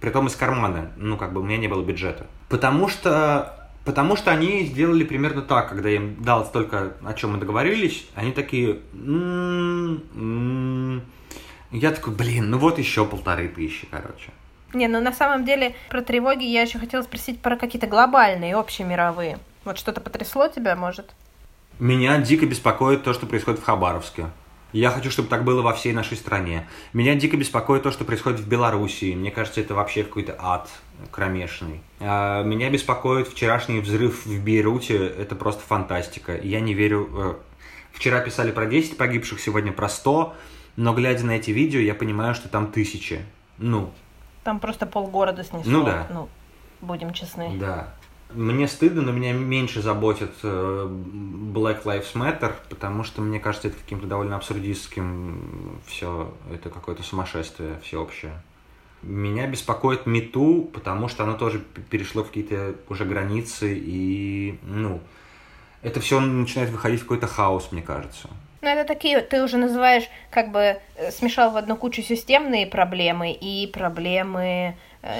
Притом 0.00 0.26
из 0.28 0.36
кармана. 0.36 0.92
Ну, 0.96 1.16
как 1.16 1.32
бы 1.32 1.40
у 1.40 1.44
меня 1.44 1.56
не 1.56 1.68
было 1.68 1.82
бюджета. 1.82 2.26
Потому 2.48 2.88
что 2.88 3.58
Потому 3.84 4.16
что 4.16 4.30
они 4.30 4.64
сделали 4.64 5.02
примерно 5.02 5.42
так, 5.42 5.68
когда 5.68 5.88
я 5.88 5.96
им 5.96 6.22
дал 6.22 6.44
столько, 6.44 6.92
о 7.04 7.14
чем 7.14 7.32
мы 7.32 7.38
договорились, 7.38 8.06
они 8.14 8.30
такие... 8.30 8.78
«М-м-м». 8.94 10.12
Я 11.72 11.90
такой, 11.90 12.14
блин, 12.14 12.50
ну 12.50 12.58
вот 12.58 12.78
еще 12.78 13.04
полторы 13.04 13.48
тысячи, 13.48 13.88
короче. 13.90 14.30
Не, 14.72 14.86
ну 14.88 15.00
на 15.00 15.12
самом 15.12 15.44
деле 15.44 15.74
про 15.88 16.00
тревоги 16.02 16.44
я 16.44 16.62
еще 16.62 16.78
хотела 16.78 17.02
спросить 17.02 17.40
про 17.40 17.56
какие-то 17.56 17.88
глобальные, 17.88 18.54
общемировые. 18.54 19.38
Вот 19.64 19.78
что-то 19.78 20.00
потрясло 20.00 20.46
тебя, 20.48 20.76
может? 20.76 21.12
Меня 21.78 22.18
дико 22.18 22.46
беспокоит 22.46 23.02
то, 23.02 23.12
что 23.12 23.26
происходит 23.26 23.60
в 23.60 23.64
Хабаровске. 23.64 24.26
Я 24.72 24.90
хочу, 24.90 25.10
чтобы 25.10 25.28
так 25.28 25.44
было 25.44 25.60
во 25.62 25.74
всей 25.74 25.92
нашей 25.92 26.16
стране. 26.16 26.66
Меня 26.92 27.14
дико 27.14 27.36
беспокоит 27.36 27.82
то, 27.82 27.90
что 27.90 28.04
происходит 28.04 28.40
в 28.40 28.48
Белоруссии. 28.48 29.14
Мне 29.14 29.30
кажется, 29.30 29.60
это 29.60 29.74
вообще 29.74 30.02
какой-то 30.02 30.36
ад 30.38 30.68
кромешный. 31.10 31.82
А, 32.00 32.42
меня 32.42 32.70
беспокоит 32.70 33.28
вчерашний 33.28 33.80
взрыв 33.80 34.24
в 34.24 34.42
Бейруте. 34.42 34.96
Это 34.96 35.34
просто 35.34 35.62
фантастика. 35.62 36.36
Я 36.36 36.60
не 36.60 36.72
верю... 36.72 37.08
Э, 37.12 37.34
вчера 37.92 38.20
писали 38.20 38.50
про 38.50 38.66
10 38.66 38.96
погибших, 38.96 39.40
сегодня 39.40 39.72
про 39.72 39.88
100. 39.88 40.34
Но 40.76 40.94
глядя 40.94 41.26
на 41.26 41.32
эти 41.32 41.50
видео, 41.50 41.80
я 41.80 41.94
понимаю, 41.94 42.34
что 42.34 42.48
там 42.48 42.72
тысячи. 42.72 43.20
Ну. 43.58 43.92
Там 44.42 44.58
просто 44.58 44.86
полгорода 44.86 45.44
снесло. 45.44 45.70
Ну 45.70 45.84
да. 45.84 46.06
Ну, 46.10 46.28
будем 46.80 47.12
честны. 47.12 47.56
Да. 47.58 47.92
Мне 48.34 48.68
стыдно, 48.68 49.02
но 49.02 49.12
меня 49.12 49.32
меньше 49.32 49.82
заботит 49.82 50.32
э, 50.42 50.86
Black 50.88 51.84
Lives 51.84 52.14
Matter, 52.14 52.52
потому 52.68 53.04
что 53.04 53.20
мне 53.20 53.40
кажется 53.40 53.68
это 53.68 53.76
каким-то 53.76 54.06
довольно 54.06 54.36
абсурдистским 54.36 55.80
все, 55.86 56.32
это 56.52 56.70
какое-то 56.70 57.02
сумасшествие 57.02 57.80
всеобщее. 57.82 58.42
Меня 59.02 59.46
беспокоит 59.46 60.06
МИТУ, 60.06 60.70
потому 60.72 61.08
что 61.08 61.24
оно 61.24 61.34
тоже 61.34 61.60
перешло 61.90 62.22
в 62.22 62.28
какие-то 62.28 62.76
уже 62.88 63.04
границы, 63.04 63.74
и, 63.76 64.58
ну, 64.62 65.00
это 65.82 66.00
все 66.00 66.20
начинает 66.20 66.70
выходить 66.70 67.00
в 67.00 67.04
какой-то 67.04 67.26
хаос, 67.26 67.72
мне 67.72 67.82
кажется. 67.82 68.28
Ну, 68.62 68.68
это 68.68 68.86
такие, 68.86 69.20
ты 69.20 69.42
уже 69.42 69.56
называешь, 69.56 70.04
как 70.30 70.52
бы 70.52 70.60
э, 70.94 71.10
смешал 71.10 71.50
в 71.50 71.56
одну 71.56 71.76
кучу 71.76 72.00
системные 72.00 72.64
проблемы 72.64 73.32
и 73.32 73.66
проблемы 73.66 74.76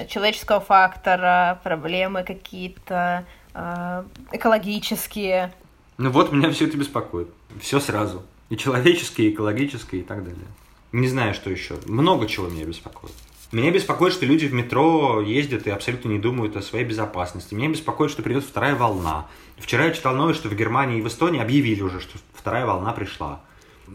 человеческого 0.07 0.59
фактора, 0.59 1.59
проблемы 1.63 2.23
какие-то 2.23 3.25
э, 3.53 4.03
экологические. 4.31 5.53
Ну 5.97 6.09
вот 6.09 6.31
меня 6.31 6.49
все 6.51 6.67
это 6.67 6.77
беспокоит. 6.77 7.27
Все 7.59 7.79
сразу. 7.79 8.23
И 8.49 8.57
человеческие, 8.57 9.29
и 9.29 9.33
экологические, 9.33 10.01
и 10.01 10.03
так 10.05 10.23
далее. 10.23 10.47
Не 10.91 11.07
знаю, 11.07 11.33
что 11.33 11.49
еще. 11.49 11.75
Много 11.85 12.27
чего 12.27 12.47
меня 12.47 12.65
беспокоит. 12.65 13.13
Меня 13.51 13.71
беспокоит, 13.71 14.13
что 14.13 14.25
люди 14.25 14.47
в 14.47 14.53
метро 14.53 15.21
ездят 15.21 15.67
и 15.67 15.69
абсолютно 15.69 16.09
не 16.09 16.17
думают 16.17 16.55
о 16.55 16.61
своей 16.61 16.85
безопасности. 16.85 17.53
Меня 17.53 17.69
беспокоит, 17.69 18.09
что 18.09 18.23
придет 18.23 18.43
вторая 18.43 18.75
волна. 18.75 19.27
Вчера 19.57 19.85
я 19.85 19.91
читал 19.91 20.15
новость, 20.15 20.39
что 20.39 20.49
в 20.49 20.55
Германии 20.55 20.97
и 20.97 21.01
в 21.01 21.07
Эстонии 21.07 21.39
объявили 21.39 21.81
уже, 21.81 21.99
что 21.99 22.17
вторая 22.33 22.65
волна 22.65 22.93
пришла. 22.93 23.41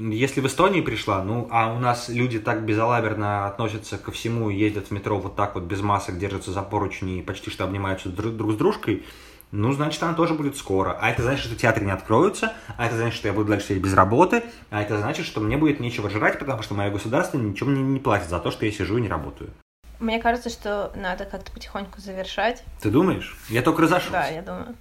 Если 0.01 0.41
в 0.41 0.47
Эстонии 0.47 0.81
пришла, 0.81 1.25
ну, 1.25 1.49
а 1.51 1.73
у 1.75 1.81
нас 1.81 2.09
люди 2.09 2.39
так 2.39 2.65
безалаберно 2.65 3.49
относятся 3.49 3.99
ко 3.99 4.13
всему 4.13 4.49
ездят 4.49 4.87
в 4.87 4.91
метро 4.93 5.19
вот 5.19 5.35
так 5.35 5.57
вот 5.57 5.65
без 5.65 5.81
масок, 5.81 6.19
держатся 6.19 6.53
за 6.53 6.63
поручни 6.63 7.19
и 7.19 7.23
почти 7.23 7.51
что 7.51 7.65
обнимаются 7.65 8.09
друг 8.09 8.53
с 8.53 8.57
дружкой, 8.57 9.05
ну, 9.51 9.73
значит, 9.73 10.01
она 10.03 10.15
тоже 10.15 10.35
будет 10.35 10.57
скоро. 10.57 10.97
А 11.01 11.11
это 11.11 11.23
значит, 11.23 11.47
что 11.47 11.57
театры 11.57 11.85
не 11.85 11.91
откроются, 11.91 12.53
а 12.77 12.87
это 12.87 12.97
значит, 12.97 13.17
что 13.17 13.29
я 13.29 13.35
буду 13.35 13.49
дальше 13.49 13.69
сидеть 13.69 13.83
без 13.83 13.95
работы, 13.95 14.45
а 14.71 14.83
это 14.83 14.99
значит, 14.99 15.27
что 15.27 15.41
мне 15.41 15.57
будет 15.57 15.81
нечего 15.81 16.09
жрать, 16.11 16.39
потому 16.39 16.63
что 16.63 16.75
мое 16.75 16.91
государство 16.91 17.39
ничего 17.39 17.71
мне 17.71 17.83
не 17.83 17.99
платит 17.99 18.29
за 18.29 18.39
то, 18.39 18.53
что 18.53 18.67
я 18.67 18.73
сижу 18.73 18.99
и 18.99 19.01
не 19.01 19.09
работаю. 19.09 19.51
Мне 19.99 20.21
кажется, 20.21 20.49
что 20.49 20.93
надо 20.95 21.25
как-то 21.25 21.51
потихоньку 21.51 22.01
завершать. 22.01 22.63
Ты 22.81 22.91
думаешь? 22.91 23.37
Я 23.49 23.63
только 23.63 23.83
разошелся. 23.83 24.13
Да, 24.13 24.29
я 24.29 24.43
думаю. 24.43 24.77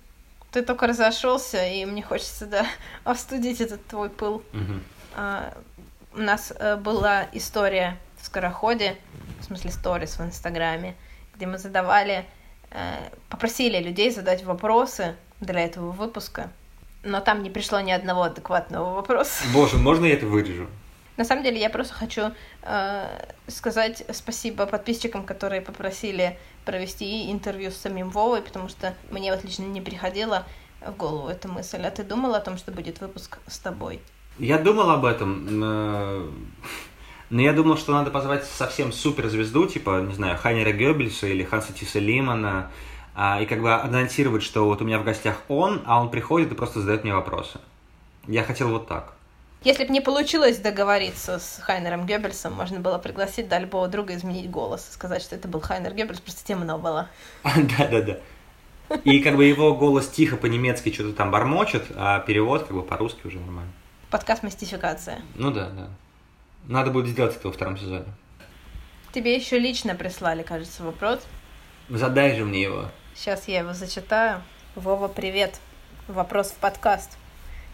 Ты 0.51 0.61
только 0.61 0.85
разошелся, 0.85 1.65
и 1.65 1.85
мне 1.85 2.03
хочется, 2.03 2.45
да, 2.45 2.67
остудить 3.03 3.61
этот 3.61 3.83
твой 3.87 4.09
пыл. 4.09 4.43
Угу. 4.53 4.79
А, 5.17 5.53
у 6.13 6.19
нас 6.19 6.53
а, 6.57 6.77
была 6.77 7.27
история 7.33 7.97
в 8.21 8.25
Скороходе, 8.25 8.95
в 9.41 9.43
смысле 9.43 9.71
сторис 9.71 10.17
в 10.17 10.21
Инстаграме, 10.21 10.95
где 11.35 11.45
мы 11.45 11.57
задавали 11.57 12.25
Э, 12.71 13.09
попросили 13.29 13.79
людей 13.79 14.11
задать 14.11 14.43
вопросы 14.43 15.15
для 15.39 15.61
этого 15.61 15.91
выпуска, 15.91 16.51
но 17.03 17.21
там 17.21 17.43
не 17.43 17.49
пришло 17.49 17.79
ни 17.79 17.91
одного 17.91 18.23
адекватного 18.23 18.93
вопроса. 18.93 19.43
Боже, 19.53 19.77
можно 19.77 20.05
я 20.05 20.13
это 20.13 20.25
вырежу? 20.25 20.67
На 21.15 21.23
самом 21.23 21.43
деле 21.43 21.59
я 21.59 21.69
просто 21.69 21.93
хочу 21.93 22.31
э, 22.63 23.25
сказать 23.47 24.03
спасибо 24.11 24.65
подписчикам, 24.65 25.23
которые 25.23 25.61
попросили 25.61 26.37
провести 26.65 27.31
интервью 27.31 27.71
с 27.71 27.77
самим 27.77 28.09
Вовой, 28.09 28.41
потому 28.41 28.69
что 28.69 28.93
мне 29.09 29.33
вот 29.33 29.43
лично 29.43 29.63
не 29.63 29.81
приходила 29.81 30.45
в 30.81 30.95
голову 30.95 31.29
эта 31.29 31.47
мысль. 31.47 31.81
А 31.81 31.89
ты 31.89 32.03
думал 32.03 32.35
о 32.35 32.41
том, 32.41 32.57
что 32.57 32.71
будет 32.71 32.99
выпуск 32.99 33.39
с 33.47 33.57
тобой? 33.57 34.01
Я 34.39 34.57
думал 34.57 34.89
об 34.91 35.05
этом. 35.05 35.47
Э, 35.63 36.29
но 37.29 37.41
я 37.41 37.53
думал, 37.53 37.77
что 37.77 37.91
надо 37.91 38.09
позвать 38.09 38.45
совсем 38.45 38.93
суперзвезду, 38.93 39.67
типа, 39.67 40.01
не 40.01 40.13
знаю, 40.13 40.37
Хайнера 40.37 40.71
Геббельса 40.71 41.27
или 41.27 41.43
Ханса 41.43 41.73
Тиса 41.73 41.99
Лимана, 41.99 42.71
а, 43.15 43.41
и 43.41 43.45
как 43.45 43.61
бы 43.61 43.73
анонсировать, 43.73 44.43
что 44.43 44.65
вот 44.65 44.81
у 44.81 44.85
меня 44.85 44.99
в 44.99 45.03
гостях 45.03 45.41
он, 45.49 45.81
а 45.85 45.99
он 45.99 46.09
приходит 46.09 46.51
и 46.51 46.55
просто 46.55 46.79
задает 46.79 47.03
мне 47.03 47.13
вопросы. 47.13 47.59
Я 48.27 48.43
хотел 48.43 48.69
вот 48.69 48.87
так. 48.87 49.13
Если 49.63 49.83
бы 49.83 49.91
не 49.91 50.01
получилось 50.01 50.59
договориться 50.59 51.39
с 51.39 51.59
Хайнером 51.61 52.05
Геббельсом, 52.05 52.53
можно 52.53 52.79
было 52.79 52.99
пригласить 52.99 53.49
да, 53.49 53.59
любого 53.59 53.87
друга 53.87 54.15
изменить 54.15 54.49
голос, 54.49 54.87
сказать, 54.89 55.21
что 55.21 55.35
это 55.35 55.47
был 55.47 55.59
Хайнер 55.59 55.93
Геббельс, 55.93 56.21
просто 56.21 56.45
темно 56.45 56.77
было. 56.77 57.09
Да-да-да. 57.43 58.19
И 59.03 59.19
как 59.19 59.35
бы 59.35 59.43
его 59.43 59.75
голос 59.75 60.07
тихо 60.07 60.37
по-немецки 60.37 60.93
что-то 60.93 61.13
там 61.13 61.31
бормочет, 61.31 61.85
а 61.95 62.19
перевод 62.19 62.63
как 62.67 62.77
бы 62.77 62.83
по-русски 62.83 63.27
уже 63.27 63.39
нормально. 63.39 63.71
Подкаст 64.09 64.41
«Мистификация». 64.41 65.21
Ну 65.35 65.51
да, 65.51 65.69
да. 65.69 65.89
Надо 66.65 66.91
будет 66.91 67.07
сделать 67.07 67.35
это 67.35 67.49
во 67.49 67.53
втором 67.53 67.77
сезоне. 67.77 68.05
Тебе 69.11 69.35
еще 69.35 69.59
лично 69.59 69.95
прислали, 69.95 70.43
кажется, 70.43 70.81
вопрос. 70.83 71.19
Задай 71.89 72.33
же 72.37 72.45
мне 72.45 72.61
его. 72.61 72.85
Сейчас 73.15 73.49
я 73.49 73.59
его 73.59 73.73
зачитаю. 73.73 74.41
Вова, 74.75 75.09
привет. 75.09 75.59
Вопрос 76.07 76.51
в 76.51 76.55
подкаст. 76.55 77.17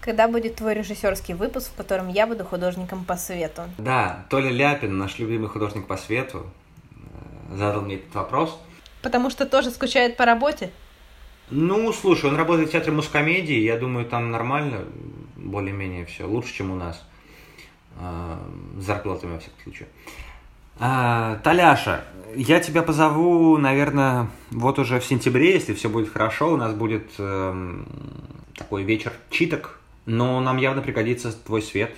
Когда 0.01 0.27
будет 0.27 0.55
твой 0.55 0.73
режиссерский 0.73 1.35
выпуск, 1.35 1.71
в 1.71 1.75
котором 1.75 2.09
я 2.09 2.25
буду 2.25 2.43
художником 2.45 3.05
по 3.05 3.15
свету? 3.15 3.65
Да, 3.77 4.25
Толя 4.31 4.49
Ляпин, 4.49 4.97
наш 4.97 5.19
любимый 5.19 5.49
художник 5.49 5.85
по 5.85 5.97
свету, 5.97 6.47
э, 7.51 7.57
задал 7.57 7.81
мне 7.81 7.97
этот 7.97 8.15
вопрос. 8.15 8.59
Потому 9.03 9.29
что 9.29 9.45
тоже 9.45 9.69
скучает 9.69 10.17
по 10.17 10.25
работе? 10.25 10.71
Ну, 11.51 11.93
слушай, 11.93 12.27
он 12.27 12.37
работает 12.37 12.69
в 12.69 12.71
театре 12.71 12.91
мускомедии, 12.91 13.59
я 13.59 13.77
думаю, 13.77 14.07
там 14.07 14.31
нормально, 14.31 14.85
более-менее 15.43 16.05
все, 16.05 16.25
лучше, 16.25 16.53
чем 16.53 16.71
у 16.71 16.75
нас. 16.75 17.03
А, 17.99 18.39
с 18.79 18.83
зарплатами, 18.83 19.33
во 19.33 19.39
всяком 19.39 19.61
случае. 19.63 19.87
А, 20.79 21.39
Таляша, 21.43 22.03
я 22.35 22.59
тебя 22.59 22.81
позову, 22.81 23.57
наверное, 23.57 24.27
вот 24.49 24.79
уже 24.79 24.99
в 24.99 25.05
сентябре, 25.05 25.53
если 25.53 25.73
все 25.73 25.89
будет 25.89 26.11
хорошо, 26.11 26.53
у 26.53 26.57
нас 26.57 26.73
будет 26.73 27.11
э, 27.19 27.83
такой 28.57 28.83
вечер 28.83 29.13
читок, 29.29 29.79
но 30.07 30.39
нам 30.39 30.57
явно 30.57 30.81
пригодится 30.81 31.31
твой 31.31 31.61
свет, 31.61 31.95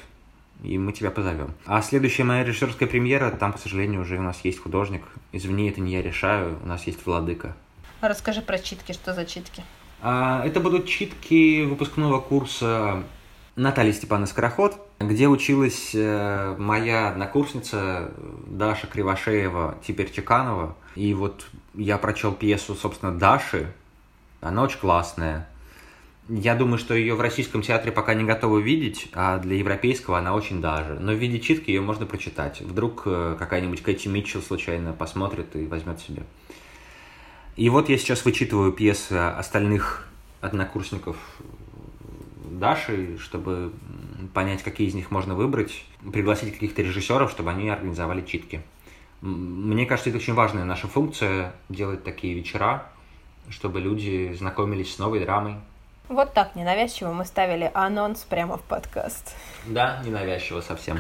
и 0.62 0.78
мы 0.78 0.92
тебя 0.92 1.10
позовем. 1.10 1.54
А 1.66 1.82
следующая 1.82 2.26
моя 2.26 2.44
режиссерская 2.44 2.88
премьера, 2.88 3.32
там, 3.32 3.54
к 3.54 3.60
сожалению, 3.60 4.02
уже 4.02 4.18
у 4.18 4.22
нас 4.22 4.42
есть 4.44 4.60
художник. 4.60 5.04
Извини, 5.32 5.70
это 5.70 5.80
не 5.80 5.94
я 5.94 6.02
решаю, 6.02 6.60
у 6.62 6.68
нас 6.68 6.86
есть 6.86 7.06
владыка. 7.06 7.56
Расскажи 8.02 8.42
про 8.42 8.60
читки, 8.60 8.92
что 8.92 9.14
за 9.14 9.26
читки? 9.26 9.64
А, 10.02 10.46
это 10.46 10.60
будут 10.60 10.88
читки 10.88 11.64
выпускного 11.64 12.20
курса 12.20 13.04
Натальи 13.56 13.94
Степановны 13.94 14.28
Скороход, 14.28 14.78
где 15.00 15.30
училась 15.30 15.92
э, 15.94 16.56
моя 16.58 17.10
однокурсница 17.10 18.12
Даша 18.48 18.88
Кривошеева, 18.88 19.78
теперь 19.86 20.12
Чеканова. 20.12 20.76
И 20.96 21.14
вот 21.14 21.48
я 21.74 21.98
прочел 21.98 22.34
пьесу, 22.34 22.76
собственно, 22.76 23.18
Даши. 23.18 23.72
Она 24.42 24.64
очень 24.64 24.80
классная. 24.80 25.48
Я 26.28 26.56
думаю, 26.56 26.78
что 26.78 26.96
ее 26.96 27.16
в 27.16 27.22
российском 27.22 27.62
театре 27.62 27.94
пока 27.94 28.14
не 28.14 28.26
готовы 28.26 28.62
видеть, 28.62 29.10
а 29.14 29.38
для 29.38 29.56
европейского 29.56 30.18
она 30.18 30.34
очень 30.34 30.60
даже. 30.60 30.96
Но 31.00 31.14
в 31.14 31.18
виде 31.18 31.40
читки 31.40 31.70
ее 31.70 31.80
можно 31.82 32.06
прочитать. 32.06 32.60
Вдруг 32.60 33.04
э, 33.06 33.38
какая-нибудь 33.40 33.82
Кэти 33.82 34.10
Митчелл 34.10 34.42
случайно 34.42 34.92
посмотрит 34.92 35.56
и 35.56 35.66
возьмет 35.66 36.02
себе. 36.02 36.24
И 37.56 37.70
вот 37.70 37.88
я 37.88 37.98
сейчас 37.98 38.26
вычитываю 38.26 38.74
пьесы 38.74 39.14
остальных 39.14 40.10
однокурсников 40.42 41.16
Дашей, 42.52 43.18
чтобы 43.18 43.74
понять, 44.34 44.64
какие 44.64 44.88
из 44.88 44.94
них 44.94 45.12
можно 45.12 45.36
выбрать, 45.36 45.84
пригласить 46.12 46.54
каких-то 46.54 46.82
режиссеров, 46.82 47.32
чтобы 47.32 47.52
они 47.52 47.70
организовали 47.70 48.22
читки. 48.22 48.62
Мне 49.22 49.86
кажется, 49.86 50.10
это 50.10 50.20
очень 50.20 50.34
важная 50.34 50.66
наша 50.66 50.88
функция 50.88 51.54
делать 51.70 52.04
такие 52.04 52.34
вечера, 52.34 52.88
чтобы 53.50 53.80
люди 53.80 54.34
знакомились 54.38 54.94
с 54.94 55.00
новой 55.00 55.20
драмой. 55.20 55.56
Вот 56.08 56.34
так 56.34 56.56
ненавязчиво 56.56 57.12
мы 57.12 57.26
ставили 57.26 57.72
анонс 57.74 58.20
прямо 58.22 58.58
в 58.58 58.62
подкаст. 58.62 59.36
Да, 59.66 60.02
ненавязчиво 60.06 60.62
совсем. 60.62 61.00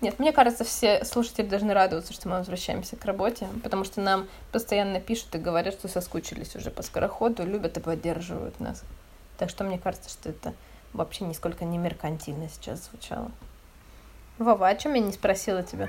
Нет, 0.00 0.18
мне 0.18 0.32
кажется, 0.32 0.64
все 0.64 1.04
слушатели 1.04 1.46
должны 1.46 1.74
радоваться, 1.74 2.12
что 2.12 2.28
мы 2.28 2.38
возвращаемся 2.38 2.96
к 2.96 3.04
работе, 3.04 3.48
потому 3.62 3.84
что 3.84 4.00
нам 4.00 4.26
постоянно 4.50 5.00
пишут 5.00 5.34
и 5.34 5.38
говорят, 5.38 5.74
что 5.74 5.88
соскучились 5.88 6.56
уже 6.56 6.70
по 6.70 6.82
скороходу, 6.82 7.44
любят 7.44 7.76
и 7.76 7.80
поддерживают 7.80 8.58
нас. 8.60 8.84
Так 9.42 9.50
что 9.50 9.64
мне 9.64 9.76
кажется, 9.76 10.08
что 10.08 10.28
это 10.28 10.54
вообще 10.92 11.24
нисколько 11.24 11.64
не 11.64 11.76
меркантильно 11.76 12.48
сейчас 12.48 12.88
звучало. 12.88 13.32
Вова, 14.38 14.68
о 14.68 14.76
чем 14.76 14.94
я 14.94 15.00
не 15.00 15.10
спросила 15.10 15.64
тебя? 15.64 15.88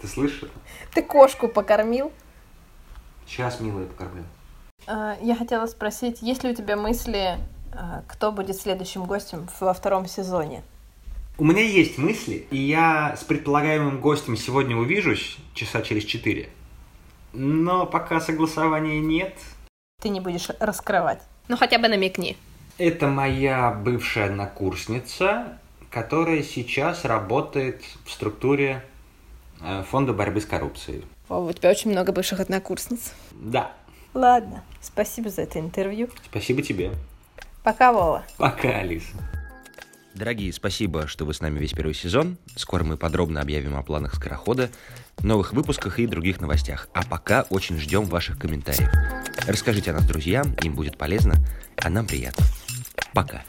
Ты 0.00 0.08
слышишь 0.08 0.50
Ты 0.92 1.04
кошку 1.04 1.46
покормил? 1.46 2.10
Сейчас, 3.28 3.60
милая, 3.60 3.86
покормлю. 3.86 4.24
А, 4.88 5.16
я 5.22 5.36
хотела 5.36 5.66
спросить, 5.66 6.20
есть 6.20 6.42
ли 6.42 6.50
у 6.50 6.54
тебя 6.56 6.76
мысли, 6.76 7.38
а, 7.72 8.02
кто 8.08 8.32
будет 8.32 8.56
следующим 8.56 9.04
гостем 9.04 9.48
во 9.60 9.72
втором 9.72 10.08
сезоне? 10.08 10.64
У 11.38 11.44
меня 11.44 11.62
есть 11.62 11.96
мысли, 11.96 12.44
и 12.50 12.56
я 12.56 13.16
с 13.16 13.22
предполагаемым 13.22 14.00
гостем 14.00 14.36
сегодня 14.36 14.76
увижусь 14.76 15.38
часа 15.54 15.80
через 15.80 16.02
четыре. 16.02 16.50
Но 17.32 17.86
пока 17.86 18.20
согласования 18.20 18.98
нет. 18.98 19.36
Ты 20.00 20.10
не 20.10 20.20
будешь 20.20 20.48
раскрывать. 20.60 21.20
Ну 21.48 21.56
хотя 21.56 21.76
бы 21.80 21.88
намекни. 21.88 22.36
Это 22.78 23.08
моя 23.08 23.72
бывшая 23.72 24.26
однокурсница, 24.26 25.58
которая 25.90 26.44
сейчас 26.44 27.04
работает 27.04 27.82
в 28.04 28.12
структуре 28.12 28.84
э, 29.60 29.82
Фонда 29.90 30.12
борьбы 30.12 30.40
с 30.40 30.46
коррупцией. 30.46 31.04
О, 31.28 31.40
у 31.40 31.52
тебя 31.52 31.70
очень 31.70 31.90
много 31.90 32.12
бывших 32.12 32.38
однокурсниц. 32.38 33.12
Да. 33.32 33.72
Ладно, 34.14 34.62
спасибо 34.80 35.30
за 35.30 35.42
это 35.42 35.58
интервью. 35.58 36.10
Спасибо 36.26 36.62
тебе. 36.62 36.92
Пока, 37.64 37.92
Вова. 37.92 38.24
Пока, 38.36 38.68
Алиса. 38.68 39.16
Дорогие, 40.14 40.52
спасибо, 40.52 41.08
что 41.08 41.24
вы 41.24 41.34
с 41.34 41.40
нами 41.40 41.58
весь 41.58 41.72
первый 41.72 41.94
сезон. 41.94 42.38
Скоро 42.54 42.84
мы 42.84 42.96
подробно 42.96 43.40
объявим 43.40 43.76
о 43.76 43.82
планах 43.82 44.14
Скорохода, 44.14 44.70
новых 45.22 45.52
выпусках 45.52 45.98
и 45.98 46.06
других 46.06 46.40
новостях. 46.40 46.88
А 46.92 47.02
пока 47.02 47.42
очень 47.50 47.78
ждем 47.78 48.04
ваших 48.04 48.38
комментариев. 48.38 48.90
Расскажите 49.46 49.90
о 49.90 49.94
нас 49.94 50.06
друзьям, 50.06 50.54
им 50.62 50.74
будет 50.74 50.96
полезно, 50.98 51.34
а 51.76 51.90
нам 51.90 52.06
приятно. 52.06 52.44
Пока. 53.12 53.42